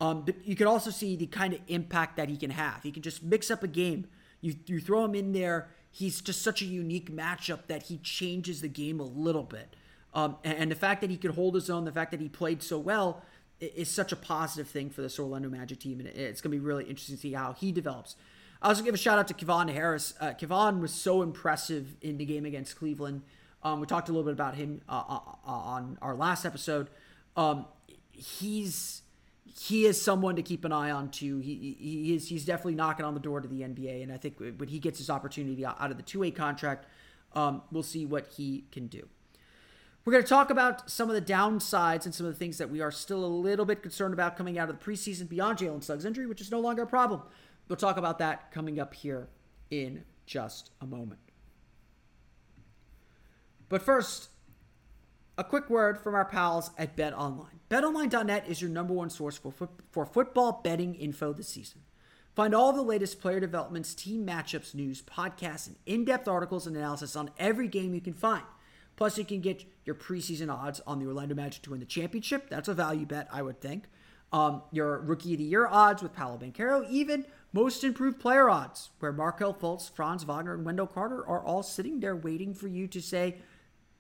Um, 0.00 0.22
but 0.22 0.46
you 0.46 0.56
can 0.56 0.66
also 0.66 0.90
see 0.90 1.14
the 1.16 1.26
kind 1.26 1.52
of 1.52 1.60
impact 1.68 2.16
that 2.16 2.28
he 2.28 2.36
can 2.36 2.50
have. 2.50 2.82
He 2.82 2.90
can 2.90 3.02
just 3.02 3.22
mix 3.22 3.50
up 3.50 3.62
a 3.62 3.68
game. 3.68 4.06
You 4.40 4.54
you 4.66 4.80
throw 4.80 5.04
him 5.04 5.14
in 5.14 5.32
there. 5.32 5.68
He's 5.90 6.20
just 6.20 6.42
such 6.42 6.62
a 6.62 6.64
unique 6.64 7.10
matchup 7.10 7.66
that 7.66 7.84
he 7.84 7.98
changes 7.98 8.60
the 8.60 8.68
game 8.68 9.00
a 9.00 9.04
little 9.04 9.42
bit. 9.42 9.76
Um, 10.14 10.36
and, 10.44 10.58
and, 10.58 10.70
the 10.70 10.76
fact 10.76 11.00
that 11.02 11.10
he 11.10 11.16
could 11.16 11.32
hold 11.32 11.54
his 11.54 11.70
own, 11.70 11.84
the 11.84 11.92
fact 11.92 12.10
that 12.10 12.20
he 12.20 12.28
played 12.28 12.64
so 12.64 12.78
well, 12.78 13.22
is 13.60 13.88
such 13.88 14.10
a 14.10 14.16
positive 14.16 14.68
thing 14.68 14.90
for 14.90 15.02
this 15.02 15.18
Orlando 15.18 15.48
Magic 15.48 15.78
team, 15.78 16.00
and 16.00 16.08
it's 16.08 16.40
going 16.40 16.50
to 16.50 16.56
be 16.56 16.64
really 16.64 16.84
interesting 16.84 17.14
to 17.16 17.20
see 17.20 17.32
how 17.32 17.52
he 17.52 17.70
develops. 17.70 18.16
I 18.62 18.68
also 18.68 18.82
give 18.82 18.94
a 18.94 18.98
shout 18.98 19.18
out 19.18 19.28
to 19.28 19.34
Kevon 19.34 19.72
Harris. 19.72 20.14
Uh, 20.20 20.32
Kevon 20.32 20.80
was 20.80 20.92
so 20.92 21.22
impressive 21.22 21.94
in 22.00 22.18
the 22.18 22.24
game 22.24 22.44
against 22.44 22.76
Cleveland. 22.76 23.22
Um, 23.62 23.80
we 23.80 23.86
talked 23.86 24.08
a 24.08 24.12
little 24.12 24.24
bit 24.24 24.32
about 24.32 24.54
him 24.54 24.80
uh, 24.88 25.02
uh, 25.08 25.18
uh 25.46 25.50
on 25.50 25.98
our 26.02 26.14
last 26.14 26.44
episode. 26.44 26.88
Um, 27.36 27.66
he's 28.12 29.02
he 29.44 29.86
is 29.86 30.00
someone 30.00 30.36
to 30.36 30.42
keep 30.42 30.64
an 30.64 30.72
eye 30.72 30.90
on 30.90 31.10
too. 31.10 31.38
He, 31.38 31.76
he 31.78 32.14
is 32.14 32.28
he's 32.28 32.44
definitely 32.44 32.74
knocking 32.74 33.04
on 33.04 33.14
the 33.14 33.20
door 33.20 33.40
to 33.40 33.48
the 33.48 33.62
NBA, 33.62 34.02
and 34.02 34.12
I 34.12 34.16
think 34.16 34.38
when 34.38 34.68
he 34.68 34.78
gets 34.78 34.98
his 34.98 35.10
opportunity 35.10 35.64
out 35.64 35.90
of 35.90 35.96
the 35.96 36.02
two 36.02 36.20
way 36.20 36.30
contract, 36.30 36.86
um, 37.34 37.62
we'll 37.70 37.82
see 37.82 38.06
what 38.06 38.28
he 38.36 38.64
can 38.70 38.86
do. 38.86 39.08
We're 40.04 40.12
going 40.12 40.24
to 40.24 40.28
talk 40.28 40.50
about 40.50 40.90
some 40.90 41.10
of 41.10 41.14
the 41.14 41.22
downsides 41.22 42.06
and 42.06 42.14
some 42.14 42.26
of 42.26 42.32
the 42.32 42.38
things 42.38 42.56
that 42.58 42.70
we 42.70 42.80
are 42.80 42.90
still 42.90 43.24
a 43.24 43.26
little 43.26 43.66
bit 43.66 43.82
concerned 43.82 44.14
about 44.14 44.36
coming 44.36 44.58
out 44.58 44.70
of 44.70 44.78
the 44.78 44.84
preseason 44.84 45.28
beyond 45.28 45.58
Jalen 45.58 45.84
Suggs' 45.84 46.06
injury, 46.06 46.26
which 46.26 46.40
is 46.40 46.50
no 46.50 46.58
longer 46.58 46.82
a 46.82 46.86
problem. 46.86 47.22
We'll 47.68 47.76
talk 47.76 47.98
about 47.98 48.18
that 48.18 48.50
coming 48.50 48.80
up 48.80 48.94
here 48.94 49.28
in 49.70 50.04
just 50.24 50.70
a 50.80 50.86
moment. 50.86 51.20
But 53.68 53.82
first, 53.82 54.29
a 55.40 55.44
quick 55.44 55.70
word 55.70 55.98
from 55.98 56.14
our 56.14 56.26
pals 56.26 56.70
at 56.76 56.94
Bet 56.96 57.14
Online. 57.14 57.60
BetOnline.net 57.70 58.44
is 58.46 58.60
your 58.60 58.68
number 58.68 58.92
one 58.92 59.08
source 59.08 59.38
for, 59.38 59.54
for 59.90 60.04
football 60.04 60.60
betting 60.62 60.94
info 60.94 61.32
this 61.32 61.48
season. 61.48 61.80
Find 62.36 62.54
all 62.54 62.74
the 62.74 62.82
latest 62.82 63.22
player 63.22 63.40
developments, 63.40 63.94
team 63.94 64.26
matchups, 64.26 64.74
news, 64.74 65.00
podcasts, 65.00 65.66
and 65.66 65.76
in 65.86 66.04
depth 66.04 66.28
articles 66.28 66.66
and 66.66 66.76
analysis 66.76 67.16
on 67.16 67.30
every 67.38 67.68
game 67.68 67.94
you 67.94 68.02
can 68.02 68.12
find. 68.12 68.42
Plus, 68.96 69.16
you 69.16 69.24
can 69.24 69.40
get 69.40 69.64
your 69.86 69.94
preseason 69.94 70.52
odds 70.52 70.82
on 70.86 70.98
the 70.98 71.06
Orlando 71.06 71.34
Magic 71.34 71.62
to 71.62 71.70
win 71.70 71.80
the 71.80 71.86
championship. 71.86 72.50
That's 72.50 72.68
a 72.68 72.74
value 72.74 73.06
bet, 73.06 73.26
I 73.32 73.40
would 73.40 73.62
think. 73.62 73.84
Um, 74.34 74.60
your 74.70 75.00
rookie 75.00 75.32
of 75.32 75.38
the 75.38 75.44
year 75.44 75.66
odds 75.66 76.02
with 76.02 76.12
Paolo 76.12 76.36
Banchero, 76.36 76.86
even 76.90 77.24
most 77.54 77.82
improved 77.82 78.20
player 78.20 78.50
odds, 78.50 78.90
where 78.98 79.10
Markelle 79.10 79.54
Fultz, 79.54 79.90
Franz 79.90 80.22
Wagner, 80.22 80.52
and 80.52 80.66
Wendell 80.66 80.86
Carter 80.86 81.26
are 81.26 81.42
all 81.42 81.62
sitting 81.62 82.00
there 82.00 82.14
waiting 82.14 82.52
for 82.52 82.68
you 82.68 82.86
to 82.88 83.00
say, 83.00 83.38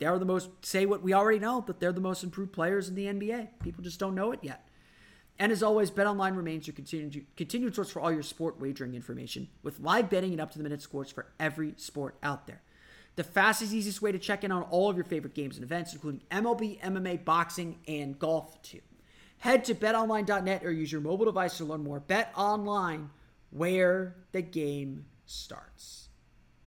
they 0.00 0.06
are 0.06 0.18
the 0.18 0.24
most, 0.24 0.48
say 0.62 0.86
what 0.86 1.02
we 1.02 1.12
already 1.12 1.38
know, 1.38 1.62
that 1.66 1.78
they're 1.78 1.92
the 1.92 2.00
most 2.00 2.24
improved 2.24 2.52
players 2.52 2.88
in 2.88 2.94
the 2.94 3.04
NBA. 3.04 3.48
People 3.62 3.84
just 3.84 4.00
don't 4.00 4.14
know 4.14 4.32
it 4.32 4.40
yet. 4.42 4.66
And 5.38 5.52
as 5.52 5.62
always, 5.62 5.90
BetOnline 5.90 6.36
remains 6.36 6.66
your 6.66 6.74
continued, 6.74 7.26
continued 7.36 7.74
source 7.74 7.90
for 7.90 8.00
all 8.00 8.10
your 8.10 8.22
sport 8.22 8.58
wagering 8.58 8.94
information 8.94 9.48
with 9.62 9.78
live 9.80 10.08
betting 10.10 10.32
and 10.32 10.40
up 10.40 10.50
to 10.52 10.58
the 10.58 10.64
minute 10.64 10.80
scores 10.82 11.10
for 11.10 11.26
every 11.38 11.74
sport 11.76 12.16
out 12.22 12.46
there. 12.46 12.62
The 13.16 13.24
fastest, 13.24 13.74
easiest 13.74 14.00
way 14.00 14.10
to 14.10 14.18
check 14.18 14.42
in 14.42 14.52
on 14.52 14.62
all 14.64 14.88
of 14.88 14.96
your 14.96 15.04
favorite 15.04 15.34
games 15.34 15.56
and 15.56 15.64
events, 15.64 15.92
including 15.92 16.22
MLB, 16.30 16.80
MMA, 16.80 17.24
boxing, 17.24 17.78
and 17.86 18.18
golf, 18.18 18.60
too. 18.62 18.80
Head 19.38 19.64
to 19.66 19.74
betonline.net 19.74 20.64
or 20.64 20.72
use 20.72 20.92
your 20.92 21.00
mobile 21.00 21.26
device 21.26 21.58
to 21.58 21.64
learn 21.64 21.84
more. 21.84 22.00
Bet 22.00 22.32
online, 22.36 23.10
where 23.50 24.16
the 24.32 24.42
game 24.42 25.06
starts. 25.26 26.09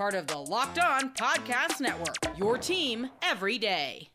part 0.00 0.14
of 0.14 0.26
the 0.28 0.38
Locked 0.38 0.78
On 0.78 1.10
Podcast 1.10 1.78
Network. 1.78 2.16
Your 2.38 2.56
team 2.56 3.10
every 3.20 3.58
day. 3.58 4.08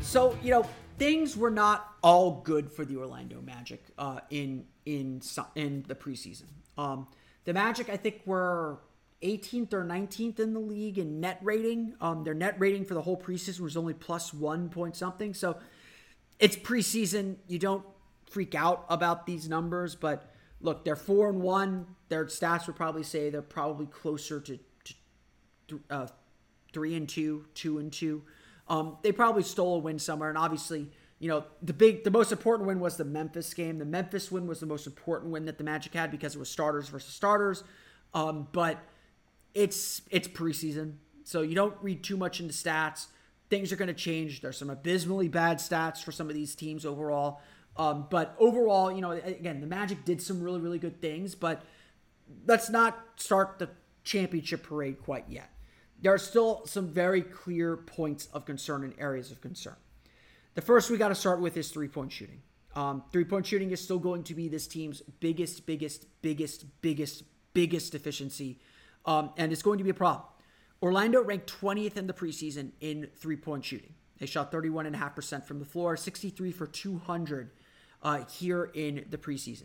So, 0.00 0.36
you 0.42 0.50
know, 0.50 0.66
things 0.98 1.36
were 1.36 1.52
not 1.52 1.92
all 2.02 2.40
good 2.42 2.72
for 2.72 2.84
the 2.84 2.96
Orlando 2.96 3.40
Magic 3.40 3.84
uh, 3.96 4.18
in 4.30 4.64
in 4.84 5.22
in 5.54 5.84
the 5.86 5.94
preseason. 5.94 6.48
Um, 6.76 7.06
the 7.44 7.52
Magic, 7.52 7.88
I 7.88 7.96
think, 7.96 8.22
were 8.24 8.78
18th 9.22 9.72
or 9.72 9.84
19th 9.84 10.38
in 10.38 10.52
the 10.52 10.60
league 10.60 10.98
in 10.98 11.20
net 11.20 11.38
rating. 11.42 11.94
Um, 12.00 12.24
their 12.24 12.34
net 12.34 12.56
rating 12.58 12.84
for 12.84 12.94
the 12.94 13.02
whole 13.02 13.16
preseason 13.16 13.60
was 13.60 13.76
only 13.76 13.94
plus 13.94 14.34
one 14.34 14.68
point 14.68 14.96
something. 14.96 15.34
So 15.34 15.58
it's 16.38 16.56
preseason. 16.56 17.36
You 17.48 17.58
don't 17.58 17.84
freak 18.28 18.54
out 18.54 18.84
about 18.88 19.26
these 19.26 19.48
numbers, 19.48 19.94
but 19.94 20.30
look, 20.60 20.84
they're 20.84 20.96
four 20.96 21.30
and 21.30 21.40
one. 21.40 21.86
Their 22.08 22.26
stats 22.26 22.66
would 22.66 22.76
probably 22.76 23.02
say 23.02 23.30
they're 23.30 23.42
probably 23.42 23.86
closer 23.86 24.40
to, 24.40 24.58
to 25.68 25.80
uh, 25.90 26.06
three 26.72 26.94
and 26.94 27.08
two, 27.08 27.46
two 27.54 27.78
and 27.78 27.92
two. 27.92 28.22
Um, 28.68 28.98
they 29.02 29.12
probably 29.12 29.42
stole 29.42 29.76
a 29.76 29.78
win 29.78 29.98
somewhere, 29.98 30.30
and 30.30 30.38
obviously 30.38 30.90
you 31.24 31.30
know, 31.30 31.42
the 31.62 31.72
big, 31.72 32.04
the 32.04 32.10
most 32.10 32.32
important 32.32 32.68
win 32.68 32.80
was 32.80 32.98
the 32.98 33.04
Memphis 33.06 33.54
game. 33.54 33.78
The 33.78 33.86
Memphis 33.86 34.30
win 34.30 34.46
was 34.46 34.60
the 34.60 34.66
most 34.66 34.86
important 34.86 35.32
win 35.32 35.46
that 35.46 35.56
the 35.56 35.64
Magic 35.64 35.94
had 35.94 36.10
because 36.10 36.34
it 36.34 36.38
was 36.38 36.50
starters 36.50 36.90
versus 36.90 37.14
starters. 37.14 37.64
Um, 38.12 38.46
but 38.52 38.78
it's 39.54 40.02
it's 40.10 40.28
preseason, 40.28 40.96
so 41.22 41.40
you 41.40 41.54
don't 41.54 41.76
read 41.80 42.04
too 42.04 42.18
much 42.18 42.40
into 42.40 42.52
stats. 42.52 43.06
Things 43.48 43.72
are 43.72 43.76
going 43.76 43.88
to 43.88 43.94
change. 43.94 44.42
There's 44.42 44.58
some 44.58 44.68
abysmally 44.68 45.28
bad 45.28 45.60
stats 45.60 46.02
for 46.02 46.12
some 46.12 46.28
of 46.28 46.34
these 46.34 46.54
teams 46.54 46.84
overall. 46.84 47.40
Um, 47.78 48.06
but 48.10 48.36
overall, 48.38 48.92
you 48.92 49.00
know, 49.00 49.12
again, 49.12 49.62
the 49.62 49.66
Magic 49.66 50.04
did 50.04 50.20
some 50.20 50.42
really, 50.42 50.60
really 50.60 50.78
good 50.78 51.00
things, 51.00 51.34
but 51.34 51.62
let's 52.46 52.68
not 52.68 53.02
start 53.16 53.58
the 53.58 53.70
championship 54.02 54.62
parade 54.62 55.00
quite 55.02 55.24
yet. 55.30 55.48
There 56.02 56.12
are 56.12 56.18
still 56.18 56.66
some 56.66 56.86
very 56.86 57.22
clear 57.22 57.78
points 57.78 58.28
of 58.34 58.44
concern 58.44 58.84
and 58.84 58.92
areas 58.98 59.30
of 59.30 59.40
concern. 59.40 59.76
The 60.54 60.62
first 60.62 60.90
we 60.90 60.98
got 60.98 61.08
to 61.08 61.14
start 61.14 61.40
with 61.40 61.56
is 61.56 61.70
three 61.70 61.88
point 61.88 62.12
shooting. 62.12 62.40
Um, 62.74 63.04
three 63.12 63.24
point 63.24 63.46
shooting 63.46 63.70
is 63.70 63.80
still 63.80 63.98
going 63.98 64.22
to 64.24 64.34
be 64.34 64.48
this 64.48 64.66
team's 64.66 65.02
biggest, 65.20 65.66
biggest, 65.66 66.06
biggest, 66.22 66.64
biggest, 66.80 67.24
biggest 67.52 67.92
deficiency, 67.92 68.58
um, 69.04 69.30
and 69.36 69.52
it's 69.52 69.62
going 69.62 69.78
to 69.78 69.84
be 69.84 69.90
a 69.90 69.94
problem. 69.94 70.26
Orlando 70.82 71.22
ranked 71.22 71.52
20th 71.60 71.96
in 71.96 72.06
the 72.06 72.12
preseason 72.12 72.72
in 72.80 73.08
three 73.16 73.36
point 73.36 73.64
shooting. 73.64 73.94
They 74.18 74.26
shot 74.26 74.52
31.5% 74.52 75.44
from 75.44 75.58
the 75.58 75.64
floor, 75.64 75.96
63 75.96 76.52
for 76.52 76.66
200 76.66 77.50
uh, 78.02 78.24
here 78.26 78.70
in 78.74 79.06
the 79.10 79.18
preseason. 79.18 79.64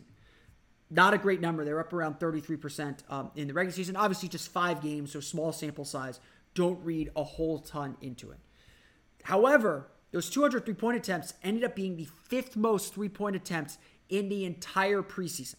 Not 0.90 1.14
a 1.14 1.20
great 1.20 1.40
number. 1.40 1.64
They're 1.64 1.80
up 1.80 1.94
around 1.94 2.20
33% 2.20 3.00
um, 3.10 3.30
in 3.36 3.48
the 3.48 3.54
regular 3.54 3.76
season. 3.76 3.96
Obviously, 3.96 4.28
just 4.28 4.52
five 4.52 4.82
games, 4.82 5.12
so 5.12 5.20
small 5.20 5.52
sample 5.52 5.86
size. 5.86 6.20
Don't 6.56 6.84
read 6.84 7.12
a 7.16 7.24
whole 7.24 7.60
ton 7.60 7.96
into 8.02 8.32
it. 8.32 8.40
However, 9.24 9.88
those 10.12 10.30
200 10.30 10.66
three 10.66 10.74
point 10.74 10.98
attempts 10.98 11.34
ended 11.44 11.64
up 11.64 11.76
being 11.76 11.96
the 11.96 12.06
fifth 12.06 12.56
most 12.56 12.94
three 12.94 13.10
point 13.10 13.36
attempts 13.36 13.78
in 14.10 14.30
the 14.30 14.46
entire 14.46 15.02
preseason. 15.02 15.56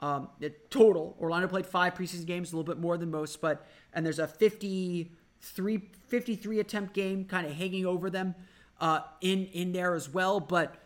Um, 0.00 0.28
the 0.38 0.50
total, 0.70 1.16
Orlando 1.20 1.48
played 1.48 1.66
five 1.66 1.94
preseason 1.94 2.26
games, 2.26 2.52
a 2.52 2.56
little 2.56 2.72
bit 2.72 2.80
more 2.80 2.96
than 2.96 3.10
most, 3.10 3.40
but 3.40 3.66
and 3.92 4.04
there's 4.06 4.18
a 4.18 4.28
53, 4.28 5.90
53 6.06 6.60
attempt 6.60 6.94
game 6.94 7.24
kind 7.24 7.46
of 7.46 7.54
hanging 7.54 7.84
over 7.84 8.08
them 8.10 8.34
uh, 8.80 9.00
in 9.20 9.46
in 9.46 9.72
there 9.72 9.94
as 9.94 10.08
well. 10.08 10.40
But 10.40 10.76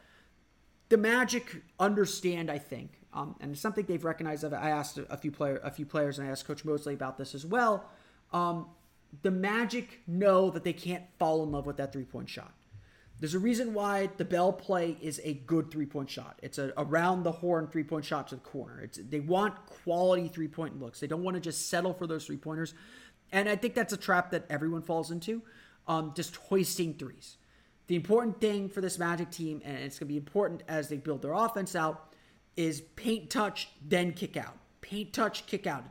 the 0.88 0.96
Magic 0.96 1.62
understand, 1.78 2.50
I 2.50 2.58
think, 2.58 2.98
um, 3.12 3.36
and 3.40 3.56
something 3.56 3.84
they've 3.86 4.04
recognized. 4.04 4.44
I 4.44 4.70
asked 4.70 4.98
a 4.98 5.16
few 5.16 5.30
player, 5.30 5.60
a 5.62 5.70
few 5.70 5.86
players, 5.86 6.18
and 6.18 6.28
I 6.28 6.30
asked 6.30 6.46
Coach 6.46 6.64
Mosley 6.64 6.94
about 6.94 7.18
this 7.18 7.34
as 7.34 7.44
well. 7.44 7.90
Um, 8.32 8.66
the 9.22 9.30
Magic 9.30 10.00
know 10.06 10.50
that 10.50 10.64
they 10.64 10.72
can't 10.72 11.04
fall 11.18 11.42
in 11.42 11.52
love 11.52 11.66
with 11.66 11.76
that 11.76 11.92
three 11.92 12.04
point 12.04 12.28
shot. 12.28 12.52
There's 13.22 13.34
a 13.34 13.38
reason 13.38 13.72
why 13.72 14.10
the 14.16 14.24
Bell 14.24 14.52
play 14.52 14.96
is 15.00 15.20
a 15.22 15.34
good 15.34 15.70
three 15.70 15.86
point 15.86 16.10
shot. 16.10 16.40
It's 16.42 16.58
a 16.58 16.72
around 16.76 17.22
the 17.22 17.30
horn 17.30 17.68
three 17.68 17.84
point 17.84 18.04
shot 18.04 18.26
to 18.28 18.34
the 18.34 18.40
corner. 18.40 18.80
It's 18.80 18.98
they 19.00 19.20
want 19.20 19.54
quality 19.66 20.26
three 20.26 20.48
point 20.48 20.80
looks. 20.80 20.98
They 20.98 21.06
don't 21.06 21.22
want 21.22 21.36
to 21.36 21.40
just 21.40 21.70
settle 21.70 21.94
for 21.94 22.08
those 22.08 22.26
three 22.26 22.36
pointers, 22.36 22.74
and 23.30 23.48
I 23.48 23.54
think 23.54 23.74
that's 23.74 23.92
a 23.92 23.96
trap 23.96 24.32
that 24.32 24.46
everyone 24.50 24.82
falls 24.82 25.12
into. 25.12 25.40
Um, 25.86 26.14
just 26.16 26.34
hoisting 26.34 26.94
threes. 26.94 27.36
The 27.86 27.94
important 27.94 28.40
thing 28.40 28.68
for 28.68 28.80
this 28.80 28.98
Magic 28.98 29.30
team, 29.30 29.62
and 29.64 29.76
it's 29.76 30.00
going 30.00 30.08
to 30.08 30.12
be 30.12 30.16
important 30.16 30.64
as 30.66 30.88
they 30.88 30.96
build 30.96 31.22
their 31.22 31.34
offense 31.34 31.76
out, 31.76 32.14
is 32.56 32.80
paint 32.96 33.30
touch 33.30 33.68
then 33.86 34.14
kick 34.14 34.36
out. 34.36 34.58
Paint 34.80 35.12
touch 35.12 35.46
kick 35.46 35.68
out. 35.68 35.84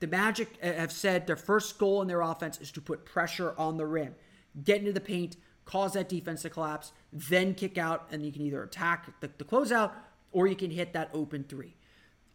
The 0.00 0.06
Magic 0.06 0.62
have 0.62 0.92
said 0.92 1.26
their 1.26 1.36
first 1.36 1.78
goal 1.78 2.02
in 2.02 2.08
their 2.08 2.20
offense 2.20 2.60
is 2.60 2.70
to 2.72 2.82
put 2.82 3.06
pressure 3.06 3.54
on 3.56 3.78
the 3.78 3.86
rim, 3.86 4.14
get 4.62 4.80
into 4.80 4.92
the 4.92 5.00
paint 5.00 5.38
cause 5.64 5.94
that 5.94 6.08
defense 6.08 6.42
to 6.42 6.50
collapse, 6.50 6.92
then 7.12 7.54
kick 7.54 7.78
out, 7.78 8.06
and 8.10 8.24
you 8.24 8.32
can 8.32 8.42
either 8.42 8.62
attack 8.62 9.20
the, 9.20 9.30
the 9.38 9.44
closeout 9.44 9.92
or 10.32 10.46
you 10.46 10.56
can 10.56 10.70
hit 10.70 10.92
that 10.92 11.10
open 11.14 11.44
three. 11.44 11.74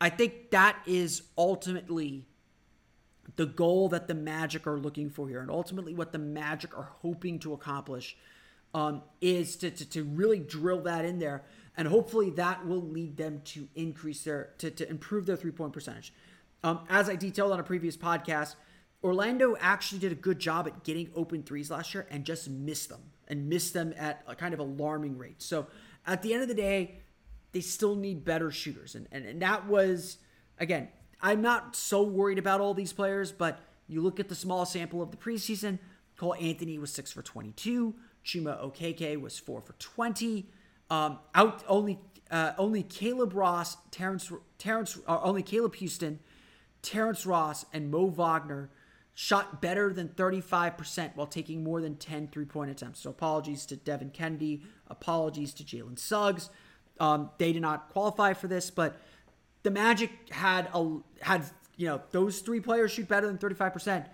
I 0.01 0.09
think 0.09 0.51
that 0.51 0.77
is 0.85 1.23
ultimately 1.37 2.25
the 3.35 3.45
goal 3.45 3.89
that 3.89 4.07
the 4.07 4.15
Magic 4.15 4.65
are 4.65 4.77
looking 4.77 5.09
for 5.09 5.27
here, 5.27 5.41
and 5.41 5.51
ultimately 5.51 5.93
what 5.93 6.11
the 6.11 6.19
Magic 6.19 6.75
are 6.77 6.89
hoping 7.01 7.39
to 7.39 7.53
accomplish 7.53 8.17
um, 8.73 9.01
is 9.21 9.55
to, 9.57 9.71
to, 9.71 9.89
to, 9.89 10.03
really 10.03 10.39
drill 10.39 10.81
that 10.81 11.03
in 11.03 11.19
there, 11.19 11.43
and 11.75 11.87
hopefully 11.87 12.29
that 12.31 12.65
will 12.65 12.81
lead 12.81 13.17
them 13.17 13.41
to 13.45 13.67
increase 13.75 14.23
their 14.23 14.51
to, 14.59 14.69
to 14.69 14.89
improve 14.89 15.25
their 15.25 15.35
three 15.35 15.51
point 15.51 15.73
percentage. 15.73 16.13
Um, 16.63 16.81
as 16.89 17.09
I 17.09 17.15
detailed 17.15 17.51
on 17.51 17.59
a 17.59 17.63
previous 17.63 17.97
podcast, 17.97 18.55
Orlando 19.03 19.55
actually 19.59 19.99
did 19.99 20.11
a 20.11 20.15
good 20.15 20.39
job 20.39 20.67
at 20.67 20.83
getting 20.83 21.09
open 21.15 21.43
threes 21.43 21.71
last 21.71 21.93
year 21.93 22.05
and 22.11 22.25
just 22.25 22.49
missed 22.49 22.89
them 22.89 23.01
and 23.29 23.47
missed 23.47 23.73
them 23.73 23.93
at 23.97 24.23
a 24.27 24.35
kind 24.35 24.53
of 24.53 24.59
alarming 24.59 25.17
rate. 25.17 25.41
So 25.41 25.67
at 26.05 26.21
the 26.21 26.33
end 26.33 26.41
of 26.41 26.47
the 26.47 26.55
day, 26.55 26.99
they 27.51 27.61
still 27.61 27.95
need 27.95 28.25
better 28.25 28.51
shooters. 28.51 28.95
And, 28.95 29.07
and, 29.11 29.25
and 29.25 29.41
that 29.41 29.67
was, 29.67 30.17
again, 30.59 30.89
I'm 31.21 31.41
not 31.41 31.75
so 31.75 32.03
worried 32.03 32.37
about 32.37 32.61
all 32.61 32.73
these 32.73 32.93
players, 32.93 33.31
but 33.31 33.59
you 33.87 34.01
look 34.01 34.19
at 34.19 34.29
the 34.29 34.35
small 34.35 34.65
sample 34.65 35.01
of 35.01 35.11
the 35.11 35.17
preseason, 35.17 35.79
Cole 36.17 36.35
Anthony 36.35 36.77
was 36.77 36.91
6 36.91 37.11
for 37.11 37.21
22, 37.21 37.95
Chuma 38.25 38.61
Okeke 38.61 39.19
was 39.19 39.39
4 39.39 39.61
for 39.61 39.73
20. 39.73 40.49
Um, 40.89 41.19
out 41.35 41.63
only 41.67 41.99
uh, 42.31 42.53
only 42.57 42.83
Caleb 42.83 43.33
Ross, 43.33 43.77
Terrence 43.91 44.31
Terrence 44.57 44.97
uh, 45.07 45.19
only 45.21 45.43
Caleb 45.43 45.75
Houston, 45.75 46.19
Terrence 46.81 47.25
Ross, 47.25 47.65
and 47.73 47.91
Mo 47.91 48.07
Wagner 48.07 48.69
shot 49.21 49.62
better 49.62 49.91
than 49.91 50.08
35% 50.08 51.12
while 51.15 51.27
taking 51.27 51.62
more 51.62 51.82
than 51.82 51.97
10 51.97 52.29
three 52.29 52.45
point 52.45 52.71
attempts. 52.71 53.01
So 53.01 53.10
apologies 53.10 53.65
to 53.65 53.75
Devin 53.75 54.12
Cannady, 54.12 54.62
apologies 54.88 55.53
to 55.55 55.63
Jalen 55.65 55.99
Suggs. 55.99 56.49
Um, 57.01 57.29
they 57.38 57.51
did 57.51 57.62
not 57.62 57.89
qualify 57.89 58.32
for 58.32 58.47
this, 58.47 58.71
but 58.71 58.97
the 59.63 59.71
Magic 59.71 60.10
had 60.32 60.69
a 60.73 60.99
had 61.19 61.43
you 61.75 61.88
know 61.88 62.01
those 62.12 62.39
three 62.39 62.62
players 62.62 62.93
shoot 62.93 63.10
better 63.10 63.27
than 63.27 63.38
35%. 63.38 64.05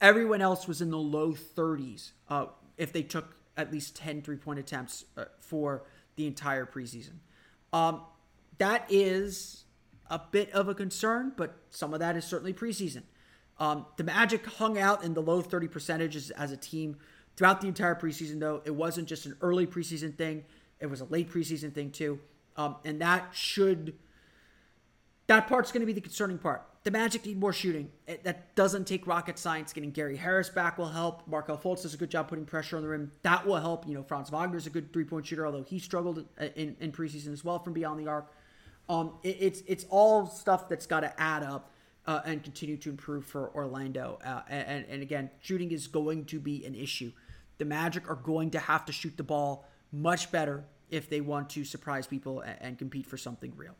Everyone 0.00 0.40
else 0.40 0.68
was 0.68 0.80
in 0.80 0.92
the 0.92 0.98
low 0.98 1.32
30s 1.32 2.12
uh, 2.28 2.46
if 2.76 2.92
they 2.92 3.02
took 3.02 3.34
at 3.56 3.72
least 3.72 3.96
10 3.96 4.22
three 4.22 4.36
point 4.36 4.60
attempts 4.60 5.04
uh, 5.16 5.24
for 5.40 5.82
the 6.14 6.28
entire 6.28 6.64
preseason. 6.64 7.14
Um, 7.72 8.02
that 8.58 8.86
is 8.88 9.64
a 10.08 10.20
bit 10.30 10.52
of 10.52 10.68
a 10.68 10.76
concern, 10.76 11.32
but 11.36 11.56
some 11.70 11.92
of 11.92 11.98
that 11.98 12.16
is 12.16 12.24
certainly 12.24 12.54
preseason. 12.54 13.02
Um, 13.58 13.86
the 13.96 14.04
Magic 14.04 14.44
hung 14.46 14.78
out 14.78 15.04
in 15.04 15.14
the 15.14 15.22
low 15.22 15.40
30 15.40 15.68
percentages 15.68 16.30
as 16.30 16.52
a 16.52 16.56
team 16.56 16.96
throughout 17.36 17.60
the 17.60 17.68
entire 17.68 17.94
preseason, 17.94 18.40
though. 18.40 18.62
It 18.64 18.74
wasn't 18.74 19.08
just 19.08 19.26
an 19.26 19.36
early 19.40 19.66
preseason 19.66 20.16
thing, 20.16 20.44
it 20.80 20.86
was 20.86 21.00
a 21.00 21.04
late 21.04 21.30
preseason 21.30 21.72
thing, 21.72 21.90
too. 21.90 22.18
Um, 22.56 22.76
and 22.84 23.00
that 23.00 23.30
should, 23.32 23.94
that 25.26 25.48
part's 25.48 25.72
going 25.72 25.80
to 25.80 25.86
be 25.86 25.92
the 25.92 26.00
concerning 26.00 26.38
part. 26.38 26.62
The 26.84 26.90
Magic 26.90 27.24
need 27.24 27.40
more 27.40 27.52
shooting. 27.52 27.90
It, 28.06 28.24
that 28.24 28.54
doesn't 28.54 28.86
take 28.86 29.06
rocket 29.06 29.38
science. 29.38 29.72
Getting 29.72 29.90
Gary 29.90 30.16
Harris 30.16 30.50
back 30.50 30.76
will 30.76 30.90
help. 30.90 31.26
Markelle 31.26 31.56
Fultz 31.56 31.82
does 31.82 31.94
a 31.94 31.96
good 31.96 32.10
job 32.10 32.28
putting 32.28 32.44
pressure 32.44 32.76
on 32.76 32.82
the 32.82 32.88
rim. 32.88 33.10
That 33.22 33.46
will 33.46 33.56
help. 33.56 33.88
You 33.88 33.94
know, 33.94 34.02
Franz 34.02 34.30
Wagner's 34.30 34.66
a 34.66 34.70
good 34.70 34.92
three 34.92 35.04
point 35.04 35.26
shooter, 35.26 35.46
although 35.46 35.62
he 35.62 35.78
struggled 35.78 36.26
in, 36.54 36.76
in 36.78 36.92
preseason 36.92 37.32
as 37.32 37.42
well 37.42 37.58
from 37.58 37.72
beyond 37.72 37.98
the 37.98 38.10
arc. 38.10 38.30
Um, 38.90 39.14
it, 39.22 39.38
it's 39.40 39.62
it's 39.66 39.86
all 39.88 40.26
stuff 40.26 40.68
that's 40.68 40.86
got 40.86 41.00
to 41.00 41.20
add 41.20 41.42
up 41.42 41.70
uh, 42.06 42.20
and 42.24 42.42
continue 42.42 42.76
to 42.76 42.90
improve 42.90 43.24
for 43.24 43.50
Orlando. 43.54 44.18
Uh, 44.24 44.42
and, 44.48 44.84
and 44.88 45.02
again, 45.02 45.30
shooting 45.40 45.70
is 45.70 45.86
going 45.86 46.24
to 46.26 46.38
be 46.38 46.64
an 46.64 46.74
issue. 46.74 47.12
The 47.58 47.64
Magic 47.64 48.08
are 48.10 48.16
going 48.16 48.50
to 48.50 48.58
have 48.58 48.84
to 48.86 48.92
shoot 48.92 49.16
the 49.16 49.22
ball 49.22 49.66
much 49.92 50.30
better 50.30 50.64
if 50.90 51.08
they 51.08 51.20
want 51.20 51.50
to 51.50 51.64
surprise 51.64 52.06
people 52.06 52.40
and, 52.40 52.56
and 52.60 52.78
compete 52.78 53.06
for 53.06 53.16
something 53.16 53.52
real. 53.56 53.74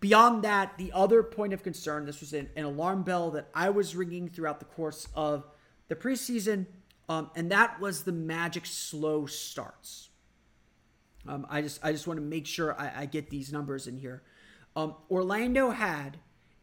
Beyond 0.00 0.42
that, 0.42 0.76
the 0.78 0.90
other 0.92 1.22
point 1.22 1.52
of 1.52 1.62
concern, 1.62 2.06
this 2.06 2.20
was 2.20 2.32
an, 2.32 2.50
an 2.56 2.64
alarm 2.64 3.02
bell 3.02 3.30
that 3.32 3.48
I 3.54 3.70
was 3.70 3.94
ringing 3.94 4.28
throughout 4.28 4.58
the 4.58 4.66
course 4.66 5.06
of 5.14 5.46
the 5.88 5.94
preseason, 5.94 6.66
um, 7.08 7.30
and 7.36 7.50
that 7.52 7.80
was 7.80 8.02
the 8.02 8.12
Magic 8.12 8.66
slow 8.66 9.26
starts. 9.26 10.08
Um, 11.26 11.46
I 11.48 11.62
just 11.62 11.84
I 11.84 11.92
just 11.92 12.08
want 12.08 12.18
to 12.18 12.24
make 12.24 12.46
sure 12.48 12.74
I, 12.80 13.02
I 13.02 13.06
get 13.06 13.30
these 13.30 13.52
numbers 13.52 13.86
in 13.86 13.96
here. 13.96 14.22
Um, 14.74 14.96
Orlando 15.08 15.70
had 15.70 16.18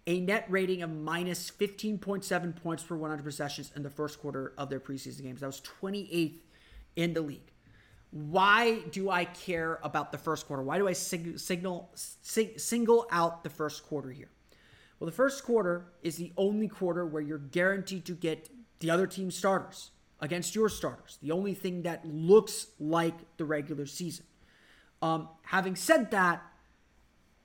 a 0.07 0.19
net 0.19 0.45
rating 0.49 0.81
of 0.81 0.89
minus 0.89 1.51
15.7 1.51 2.55
points 2.55 2.83
per 2.83 2.95
100 2.95 3.23
possessions 3.23 3.71
in 3.75 3.83
the 3.83 3.89
first 3.89 4.19
quarter 4.19 4.53
of 4.57 4.69
their 4.69 4.79
preseason 4.79 5.23
games. 5.23 5.41
That 5.41 5.47
was 5.47 5.61
28th 5.81 6.39
in 6.95 7.13
the 7.13 7.21
league. 7.21 7.51
Why 8.11 8.79
do 8.91 9.09
I 9.09 9.25
care 9.25 9.79
about 9.83 10.11
the 10.11 10.17
first 10.17 10.47
quarter? 10.47 10.63
Why 10.63 10.77
do 10.77 10.87
I 10.87 10.93
sig- 10.93 11.37
signal 11.39 11.91
sig- 11.93 12.59
single 12.59 13.07
out 13.11 13.43
the 13.43 13.49
first 13.49 13.85
quarter 13.85 14.09
here? 14.09 14.29
Well, 14.99 15.05
the 15.05 15.15
first 15.15 15.43
quarter 15.43 15.85
is 16.01 16.17
the 16.17 16.33
only 16.35 16.67
quarter 16.67 17.05
where 17.05 17.21
you're 17.21 17.37
guaranteed 17.37 18.05
to 18.05 18.13
get 18.13 18.49
the 18.79 18.89
other 18.89 19.07
team's 19.07 19.35
starters 19.35 19.91
against 20.19 20.55
your 20.55 20.69
starters. 20.69 21.17
The 21.21 21.31
only 21.31 21.53
thing 21.53 21.83
that 21.83 22.05
looks 22.05 22.67
like 22.79 23.37
the 23.37 23.45
regular 23.45 23.85
season. 23.85 24.25
Um, 25.01 25.29
having 25.43 25.75
said 25.75 26.11
that, 26.11 26.43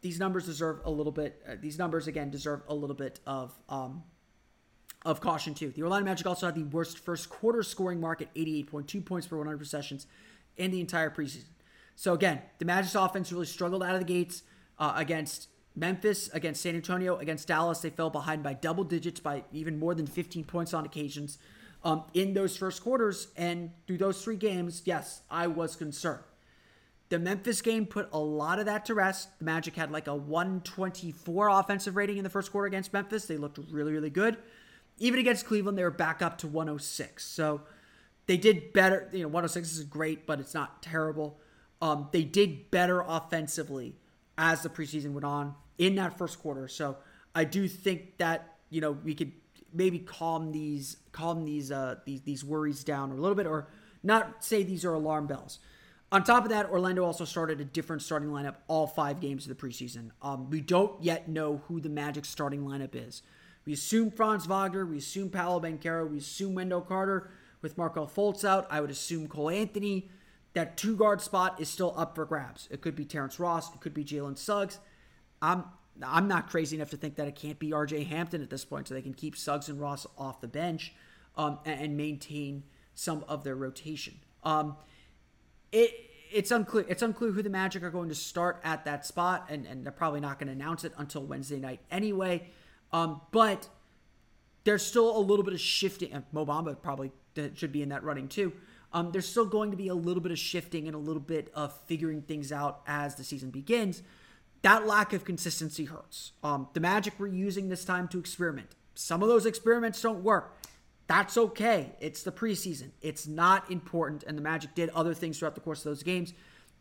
these 0.04 0.20
numbers 0.20 0.44
deserve 0.44 0.80
a 0.84 0.90
little 0.90 1.10
bit. 1.10 1.42
Uh, 1.48 1.54
these 1.58 1.78
numbers 1.78 2.06
again 2.06 2.30
deserve 2.30 2.60
a 2.68 2.74
little 2.74 2.94
bit 2.94 3.20
of 3.26 3.58
um, 3.70 4.02
of 5.02 5.22
caution 5.22 5.54
too. 5.54 5.70
The 5.70 5.82
Orlando 5.82 6.04
Magic 6.04 6.26
also 6.26 6.44
had 6.44 6.54
the 6.54 6.64
worst 6.64 6.98
first 6.98 7.30
quarter 7.30 7.62
scoring 7.62 8.02
mark 8.02 8.20
at 8.20 8.32
88.2 8.34 9.02
points 9.02 9.26
per 9.26 9.38
100 9.38 9.56
possessions 9.56 10.06
in 10.58 10.70
the 10.70 10.80
entire 10.80 11.08
preseason. 11.08 11.46
So 11.96 12.12
again, 12.12 12.42
the 12.58 12.66
Magic's 12.66 12.94
offense 12.94 13.32
really 13.32 13.46
struggled 13.46 13.82
out 13.82 13.94
of 13.94 14.00
the 14.00 14.04
gates 14.04 14.42
uh, 14.78 14.92
against 14.94 15.48
Memphis, 15.74 16.28
against 16.34 16.60
San 16.60 16.74
Antonio, 16.74 17.16
against 17.16 17.48
Dallas. 17.48 17.80
They 17.80 17.88
fell 17.88 18.10
behind 18.10 18.42
by 18.42 18.52
double 18.52 18.84
digits, 18.84 19.20
by 19.20 19.44
even 19.52 19.78
more 19.78 19.94
than 19.94 20.06
15 20.06 20.44
points 20.44 20.74
on 20.74 20.84
occasions 20.84 21.38
um, 21.82 22.04
in 22.12 22.34
those 22.34 22.58
first 22.58 22.82
quarters. 22.82 23.28
And 23.38 23.70
through 23.86 23.98
those 23.98 24.22
three 24.22 24.36
games, 24.36 24.82
yes, 24.84 25.22
I 25.30 25.46
was 25.46 25.76
concerned. 25.76 26.24
The 27.10 27.18
Memphis 27.18 27.60
game 27.60 27.86
put 27.86 28.08
a 28.12 28.18
lot 28.18 28.58
of 28.58 28.66
that 28.66 28.86
to 28.86 28.94
rest. 28.94 29.38
The 29.38 29.44
Magic 29.44 29.76
had 29.76 29.90
like 29.92 30.06
a 30.06 30.14
124 30.14 31.48
offensive 31.48 31.96
rating 31.96 32.16
in 32.16 32.24
the 32.24 32.30
first 32.30 32.50
quarter 32.50 32.66
against 32.66 32.92
Memphis. 32.92 33.26
They 33.26 33.36
looked 33.36 33.58
really, 33.70 33.92
really 33.92 34.10
good. 34.10 34.38
Even 34.98 35.20
against 35.20 35.46
Cleveland, 35.46 35.76
they 35.76 35.82
were 35.82 35.90
back 35.90 36.22
up 36.22 36.38
to 36.38 36.46
106. 36.46 37.24
So 37.24 37.62
they 38.26 38.36
did 38.36 38.72
better. 38.72 39.08
You 39.12 39.22
know, 39.22 39.28
106 39.28 39.76
is 39.76 39.84
great, 39.84 40.26
but 40.26 40.40
it's 40.40 40.54
not 40.54 40.82
terrible. 40.82 41.38
Um, 41.82 42.08
they 42.12 42.24
did 42.24 42.70
better 42.70 43.04
offensively 43.06 43.96
as 44.38 44.62
the 44.62 44.68
preseason 44.68 45.12
went 45.12 45.24
on 45.24 45.54
in 45.78 45.96
that 45.96 46.16
first 46.16 46.40
quarter. 46.40 46.68
So 46.68 46.96
I 47.34 47.44
do 47.44 47.68
think 47.68 48.18
that 48.18 48.56
you 48.70 48.80
know 48.80 48.92
we 48.92 49.14
could 49.14 49.32
maybe 49.72 49.98
calm 49.98 50.52
these 50.52 50.96
calm 51.12 51.44
these 51.44 51.70
uh, 51.70 51.96
these 52.04 52.22
these 52.22 52.44
worries 52.44 52.84
down 52.84 53.10
a 53.10 53.14
little 53.14 53.34
bit, 53.34 53.46
or 53.46 53.68
not 54.02 54.44
say 54.44 54.62
these 54.62 54.84
are 54.84 54.94
alarm 54.94 55.26
bells. 55.26 55.58
On 56.14 56.22
top 56.22 56.44
of 56.44 56.50
that, 56.50 56.70
Orlando 56.70 57.04
also 57.04 57.24
started 57.24 57.60
a 57.60 57.64
different 57.64 58.00
starting 58.00 58.28
lineup 58.28 58.54
all 58.68 58.86
five 58.86 59.18
games 59.18 59.48
of 59.48 59.48
the 59.48 59.60
preseason. 59.60 60.10
Um, 60.22 60.48
we 60.48 60.60
don't 60.60 61.02
yet 61.02 61.26
know 61.28 61.60
who 61.66 61.80
the 61.80 61.88
Magic 61.88 62.24
starting 62.24 62.62
lineup 62.62 62.94
is. 62.94 63.22
We 63.66 63.72
assume 63.72 64.12
Franz 64.12 64.46
Wagner, 64.46 64.86
we 64.86 64.98
assume 64.98 65.28
Paolo 65.28 65.58
Banchero, 65.58 66.08
we 66.08 66.18
assume 66.18 66.54
Wendell 66.54 66.82
Carter 66.82 67.32
with 67.62 67.76
Markelle 67.76 68.06
Fultz 68.06 68.44
out. 68.44 68.64
I 68.70 68.80
would 68.80 68.92
assume 68.92 69.26
Cole 69.26 69.50
Anthony. 69.50 70.08
That 70.52 70.76
two 70.76 70.94
guard 70.94 71.20
spot 71.20 71.60
is 71.60 71.68
still 71.68 71.92
up 71.96 72.14
for 72.14 72.24
grabs. 72.24 72.68
It 72.70 72.80
could 72.80 72.94
be 72.94 73.04
Terrence 73.04 73.40
Ross, 73.40 73.74
it 73.74 73.80
could 73.80 73.92
be 73.92 74.04
Jalen 74.04 74.38
Suggs. 74.38 74.78
I'm 75.42 75.64
I'm 76.00 76.28
not 76.28 76.48
crazy 76.48 76.76
enough 76.76 76.90
to 76.90 76.96
think 76.96 77.16
that 77.16 77.26
it 77.26 77.34
can't 77.34 77.58
be 77.58 77.72
RJ 77.72 78.06
Hampton 78.06 78.40
at 78.40 78.50
this 78.50 78.64
point, 78.64 78.86
so 78.86 78.94
they 78.94 79.02
can 79.02 79.14
keep 79.14 79.36
Suggs 79.36 79.68
and 79.68 79.80
Ross 79.80 80.06
off 80.16 80.40
the 80.40 80.46
bench 80.46 80.92
um, 81.36 81.58
and, 81.64 81.80
and, 81.80 81.96
maintain 81.96 82.62
some 82.94 83.24
of 83.26 83.42
their 83.42 83.56
rotation. 83.56 84.14
Um, 84.44 84.76
it 85.74 85.90
it's 86.32 86.50
unclear. 86.50 86.84
It's 86.88 87.02
unclear 87.02 87.30
who 87.30 87.42
the 87.42 87.50
Magic 87.50 87.82
are 87.82 87.90
going 87.90 88.08
to 88.08 88.14
start 88.14 88.60
at 88.64 88.84
that 88.86 89.06
spot, 89.06 89.46
and, 89.50 89.66
and 89.66 89.84
they're 89.84 89.92
probably 89.92 90.20
not 90.20 90.38
going 90.38 90.48
to 90.48 90.52
announce 90.52 90.84
it 90.84 90.92
until 90.98 91.22
Wednesday 91.22 91.58
night 91.58 91.80
anyway. 91.90 92.48
Um, 92.92 93.20
but 93.30 93.68
there's 94.64 94.84
still 94.84 95.16
a 95.16 95.20
little 95.20 95.44
bit 95.44 95.54
of 95.54 95.60
shifting. 95.60 96.12
And 96.12 96.24
Mo 96.32 96.44
Bamba 96.46 96.80
probably 96.80 97.12
should 97.54 97.72
be 97.72 97.82
in 97.82 97.90
that 97.90 98.02
running 98.02 98.28
too. 98.28 98.52
Um, 98.92 99.12
there's 99.12 99.28
still 99.28 99.46
going 99.46 99.70
to 99.70 99.76
be 99.76 99.88
a 99.88 99.94
little 99.94 100.22
bit 100.22 100.32
of 100.32 100.38
shifting 100.38 100.86
and 100.86 100.94
a 100.94 100.98
little 100.98 101.22
bit 101.22 101.50
of 101.54 101.76
figuring 101.86 102.22
things 102.22 102.50
out 102.50 102.80
as 102.86 103.16
the 103.16 103.24
season 103.24 103.50
begins 103.50 104.02
that 104.64 104.86
lack 104.86 105.12
of 105.12 105.26
consistency 105.26 105.84
hurts. 105.84 106.32
Um, 106.42 106.68
the 106.72 106.80
Magic 106.80 107.20
were 107.20 107.26
using 107.26 107.68
this 107.68 107.84
time 107.84 108.08
to 108.08 108.18
experiment. 108.18 108.68
Some 108.94 109.22
of 109.22 109.28
those 109.28 109.44
experiments 109.44 110.00
don't 110.00 110.24
work. 110.24 110.56
That's 111.06 111.36
okay. 111.36 111.92
It's 112.00 112.22
the 112.22 112.32
preseason. 112.32 112.90
It's 113.02 113.26
not 113.26 113.70
important. 113.70 114.24
And 114.24 114.38
the 114.38 114.42
Magic 114.42 114.74
did 114.74 114.88
other 114.90 115.14
things 115.14 115.38
throughout 115.38 115.54
the 115.54 115.60
course 115.60 115.80
of 115.80 115.84
those 115.84 116.02
games 116.02 116.32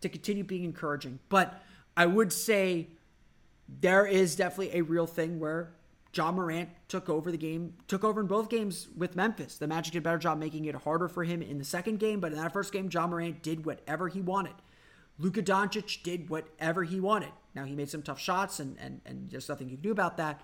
to 0.01 0.09
continue 0.09 0.43
being 0.43 0.63
encouraging. 0.63 1.19
But 1.29 1.61
I 1.97 2.05
would 2.05 2.31
say 2.31 2.87
there 3.67 4.05
is 4.05 4.35
definitely 4.35 4.77
a 4.77 4.81
real 4.81 5.07
thing 5.07 5.39
where 5.39 5.73
Ja 6.13 6.31
Morant 6.31 6.69
took 6.87 7.09
over 7.09 7.31
the 7.31 7.37
game, 7.37 7.73
took 7.87 8.03
over 8.03 8.21
in 8.21 8.27
both 8.27 8.49
games 8.49 8.87
with 8.95 9.15
Memphis. 9.15 9.57
The 9.57 9.67
Magic 9.67 9.93
did 9.93 9.99
a 9.99 10.01
better 10.01 10.17
job 10.17 10.37
making 10.37 10.65
it 10.65 10.75
harder 10.75 11.07
for 11.07 11.23
him 11.23 11.41
in 11.41 11.57
the 11.57 11.65
second 11.65 11.99
game, 11.99 12.19
but 12.19 12.31
in 12.31 12.37
that 12.37 12.53
first 12.53 12.71
game, 12.71 12.89
Ja 12.91 13.07
Morant 13.07 13.41
did 13.41 13.65
whatever 13.65 14.07
he 14.07 14.21
wanted. 14.21 14.53
Luka 15.17 15.41
Doncic 15.41 16.03
did 16.03 16.29
whatever 16.29 16.83
he 16.83 16.99
wanted. 16.99 17.31
Now 17.55 17.65
he 17.65 17.75
made 17.75 17.89
some 17.89 18.01
tough 18.01 18.19
shots, 18.19 18.59
and 18.59 18.77
and 18.79 19.01
and 19.05 19.29
there's 19.29 19.49
nothing 19.49 19.69
you 19.69 19.75
can 19.75 19.83
do 19.83 19.91
about 19.91 20.17
that. 20.17 20.41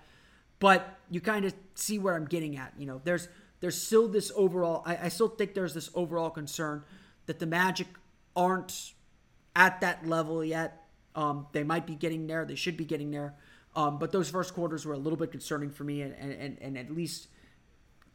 But 0.58 0.98
you 1.10 1.20
kind 1.20 1.44
of 1.44 1.54
see 1.74 1.98
where 1.98 2.14
I'm 2.14 2.26
getting 2.26 2.56
at. 2.56 2.74
You 2.78 2.86
know, 2.86 3.00
there's 3.02 3.28
there's 3.60 3.80
still 3.80 4.08
this 4.08 4.32
overall. 4.34 4.82
I, 4.84 5.06
I 5.06 5.08
still 5.08 5.28
think 5.28 5.54
there's 5.54 5.74
this 5.74 5.90
overall 5.94 6.30
concern 6.30 6.84
that 7.26 7.38
the 7.38 7.46
Magic 7.46 7.86
aren't 8.34 8.92
at 9.54 9.80
that 9.82 10.06
level 10.06 10.44
yet. 10.44 10.86
Um, 11.14 11.46
they 11.52 11.64
might 11.64 11.86
be 11.86 11.94
getting 11.94 12.26
there. 12.26 12.44
They 12.44 12.54
should 12.54 12.76
be 12.76 12.84
getting 12.84 13.10
there. 13.10 13.34
Um, 13.76 13.98
but 13.98 14.12
those 14.12 14.30
first 14.30 14.54
quarters 14.54 14.84
were 14.84 14.94
a 14.94 14.98
little 14.98 15.18
bit 15.18 15.30
concerning 15.30 15.70
for 15.70 15.84
me, 15.84 16.02
and, 16.02 16.14
and, 16.14 16.58
and 16.60 16.78
at 16.78 16.90
least 16.90 17.28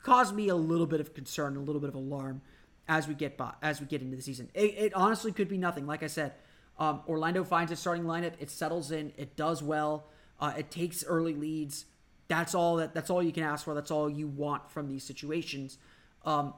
caused 0.04 0.36
me 0.36 0.50
a 0.50 0.56
little 0.56 0.86
bit 0.86 1.00
of 1.00 1.14
concern, 1.14 1.56
a 1.56 1.60
little 1.60 1.80
bit 1.80 1.90
of 1.90 1.96
alarm 1.96 2.42
as 2.88 3.08
we 3.08 3.14
get 3.14 3.38
by, 3.38 3.54
as 3.62 3.80
we 3.80 3.88
get 3.88 4.02
into 4.02 4.16
the 4.16 4.22
season. 4.22 4.50
It, 4.54 4.76
it 4.78 4.94
honestly 4.94 5.32
could 5.32 5.48
be 5.48 5.58
nothing. 5.58 5.88
Like 5.88 6.04
I 6.04 6.08
said, 6.08 6.34
um, 6.78 7.02
Orlando 7.08 7.44
finds 7.44 7.72
a 7.72 7.76
starting 7.76 8.04
lineup. 8.04 8.34
It 8.40 8.50
settles 8.50 8.92
in. 8.92 9.14
It 9.18 9.36
does 9.36 9.64
well. 9.64 10.08
Uh, 10.40 10.54
it 10.58 10.70
takes 10.70 11.04
early 11.04 11.34
leads. 11.34 11.86
That's 12.28 12.56
all 12.56 12.78
that. 12.78 12.94
That's 12.94 13.10
all 13.10 13.22
you 13.22 13.32
can 13.32 13.44
ask 13.44 13.66
for. 13.66 13.74
That's 13.74 13.92
all 13.92 14.10
you 14.10 14.28
want 14.28 14.70
from 14.70 14.88
these 14.90 15.04
situations. 15.04 15.78
Um, 16.24 16.54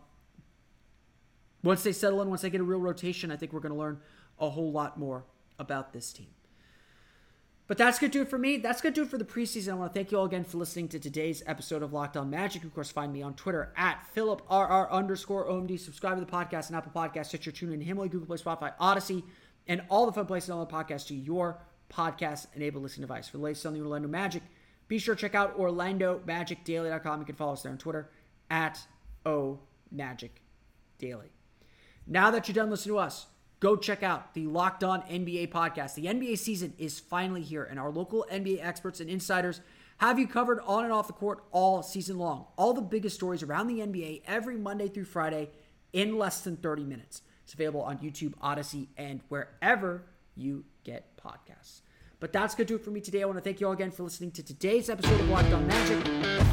once 1.64 1.84
they 1.84 1.92
settle 1.92 2.22
in, 2.22 2.30
once 2.30 2.42
they 2.42 2.50
get 2.50 2.62
a 2.62 2.64
real 2.64 2.80
rotation, 2.80 3.32
I 3.32 3.36
think 3.36 3.52
we're 3.52 3.60
going 3.60 3.74
to 3.74 3.78
learn 3.78 4.00
a 4.40 4.50
whole 4.50 4.72
lot 4.72 4.98
more 4.98 5.26
about 5.60 5.92
this 5.92 6.14
team. 6.14 6.28
But 7.68 7.78
that's 7.78 8.00
going 8.00 8.12
to 8.12 8.18
do 8.18 8.22
it 8.22 8.30
for 8.30 8.38
me. 8.38 8.58
That's 8.58 8.82
going 8.82 8.94
to 8.94 9.02
do 9.02 9.04
it 9.04 9.10
for 9.10 9.18
the 9.18 9.26
preseason. 9.26 9.74
I 9.74 9.76
want 9.76 9.94
to 9.94 10.00
thank 10.00 10.12
you 10.12 10.20
all 10.20 10.26
again 10.26 10.46
for 10.46 10.58
listening 10.58 10.88
to 10.90 11.00
today's 11.00 11.44
episode 11.46 11.84
of 11.84 11.92
Locked 11.92 12.16
On 12.16 12.30
Magic. 12.30 12.64
Of 12.64 12.74
course, 12.74 12.90
find 12.92 13.12
me 13.12 13.22
on 13.22 13.34
Twitter 13.34 13.74
at 13.76 14.08
PhilipRR 14.16 14.90
underscore 14.90 15.48
OMD. 15.48 15.78
Subscribe 15.78 16.18
to 16.18 16.24
the 16.24 16.32
podcast 16.32 16.68
and 16.68 16.78
Apple 16.78 16.94
Podcasts, 16.96 17.26
Stitcher, 17.26 17.52
TuneIn, 17.52 17.84
Himalaya, 17.84 18.10
Google 18.10 18.28
Play, 18.28 18.38
Spotify, 18.38 18.78
Audacy 18.78 19.24
and 19.68 19.82
all 19.90 20.06
the 20.06 20.12
fun 20.12 20.26
places 20.26 20.50
on 20.50 20.60
the 20.60 20.66
podcast 20.66 21.08
to 21.08 21.16
your 21.16 21.60
podcast 21.92 22.48
enabled 22.56 22.84
listening 22.84 23.08
device. 23.08 23.28
For 23.30 23.38
the 23.38 23.44
latest 23.44 23.66
on 23.66 23.74
the 23.74 23.82
Orlando 23.82 24.08
Magic, 24.08 24.44
be 24.88 25.00
sure 25.00 25.16
to 25.16 25.22
check 25.22 25.36
out 25.36 25.58
OrlandoMagicDaily.com. 25.58 27.20
You 27.20 27.26
can 27.26 27.36
follow 27.36 27.54
us 27.54 27.64
there 27.64 27.72
on 27.72 27.78
Twitter 27.78 28.10
at 28.50 28.80
O 29.26 29.60
Magic 29.92 30.42
Daily. 30.98 31.32
Now 32.06 32.32
that 32.32 32.48
you're 32.48 32.56
done 32.56 32.70
listening 32.70 32.96
to 32.96 33.00
us, 33.00 33.28
go 33.60 33.76
check 33.76 34.04
out 34.04 34.34
the 34.34 34.48
Locked 34.48 34.84
On 34.84 35.02
NBA 35.04 35.50
podcast. 35.50 35.96
The 35.96 36.06
NBA 36.06 36.38
season 36.38 36.74
is 36.78 37.00
finally 37.00 37.42
here, 37.42 37.64
and 37.64 37.80
our 37.80 37.90
local 37.90 38.26
NBA 38.32 38.66
experts 38.66 39.00
and 39.00 39.10
insiders 39.10 39.62
have 39.98 40.20
you 40.20 40.28
covered 40.28 40.60
on 40.66 40.84
and 40.84 40.94
off 40.94 41.08
the 41.08 41.14
court 41.14 41.44
all 41.52 41.84
season 41.84 42.18
long. 42.18 42.46
All 42.56 42.74
the 42.74 42.82
biggest 42.82 43.16
stories 43.16 43.44
around 43.44 43.68
the 43.68 43.80
NBA 43.80 44.22
every 44.26 44.58
Monday 44.58 44.88
through 44.88 45.06
Friday 45.06 45.50
in 45.92 46.18
less 46.18 46.42
than 46.42 46.56
30 46.56 46.84
minutes. 46.84 47.24
It's 47.44 47.54
available 47.54 47.82
on 47.82 47.98
YouTube, 47.98 48.36
Audacy, 48.36 48.88
and 48.98 49.22
wherever 49.30 50.04
you 50.36 50.66
get 50.84 51.18
podcasts. 51.18 51.82
But 52.20 52.34
that's 52.34 52.56
going 52.56 52.66
to 52.66 52.74
do 52.74 52.76
it 52.78 52.84
for 52.84 52.90
me 52.90 53.00
today. 53.00 53.22
I 53.22 53.26
want 53.26 53.38
to 53.38 53.44
thank 53.44 53.62
you 53.62 53.68
all 53.68 53.74
again 53.74 53.92
for 53.92 54.02
listening 54.02 54.32
to 54.32 54.44
today's 54.44 54.90
episode 54.90 55.20
of 55.20 55.30
Locked 55.30 55.54
On 55.54 55.68
Magic. 55.68 56.04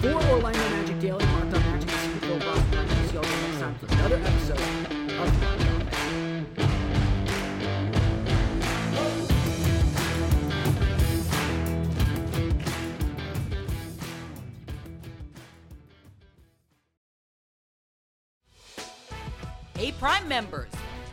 For 0.03 0.12
Orlando 0.12 0.59
Magic 0.59 1.00
Daily, 1.00 1.24
Locked 1.24 1.55
On 1.55 1.62
Magic, 1.62 1.88
is 1.88 1.96
Phil 2.20 2.38
Ross. 2.38 2.59
See 3.09 3.12
you 3.12 3.18
all 3.18 3.24
next 3.24 3.61
time 3.61 3.74
for 3.79 3.87
another 3.94 4.16
episode 4.16 4.61
of 4.61 4.92
Locked 5.16 5.33
On 5.33 5.40
Magic. 5.40 5.70
Hey, 19.77 19.92
Prime 19.92 20.29
members, 20.29 20.70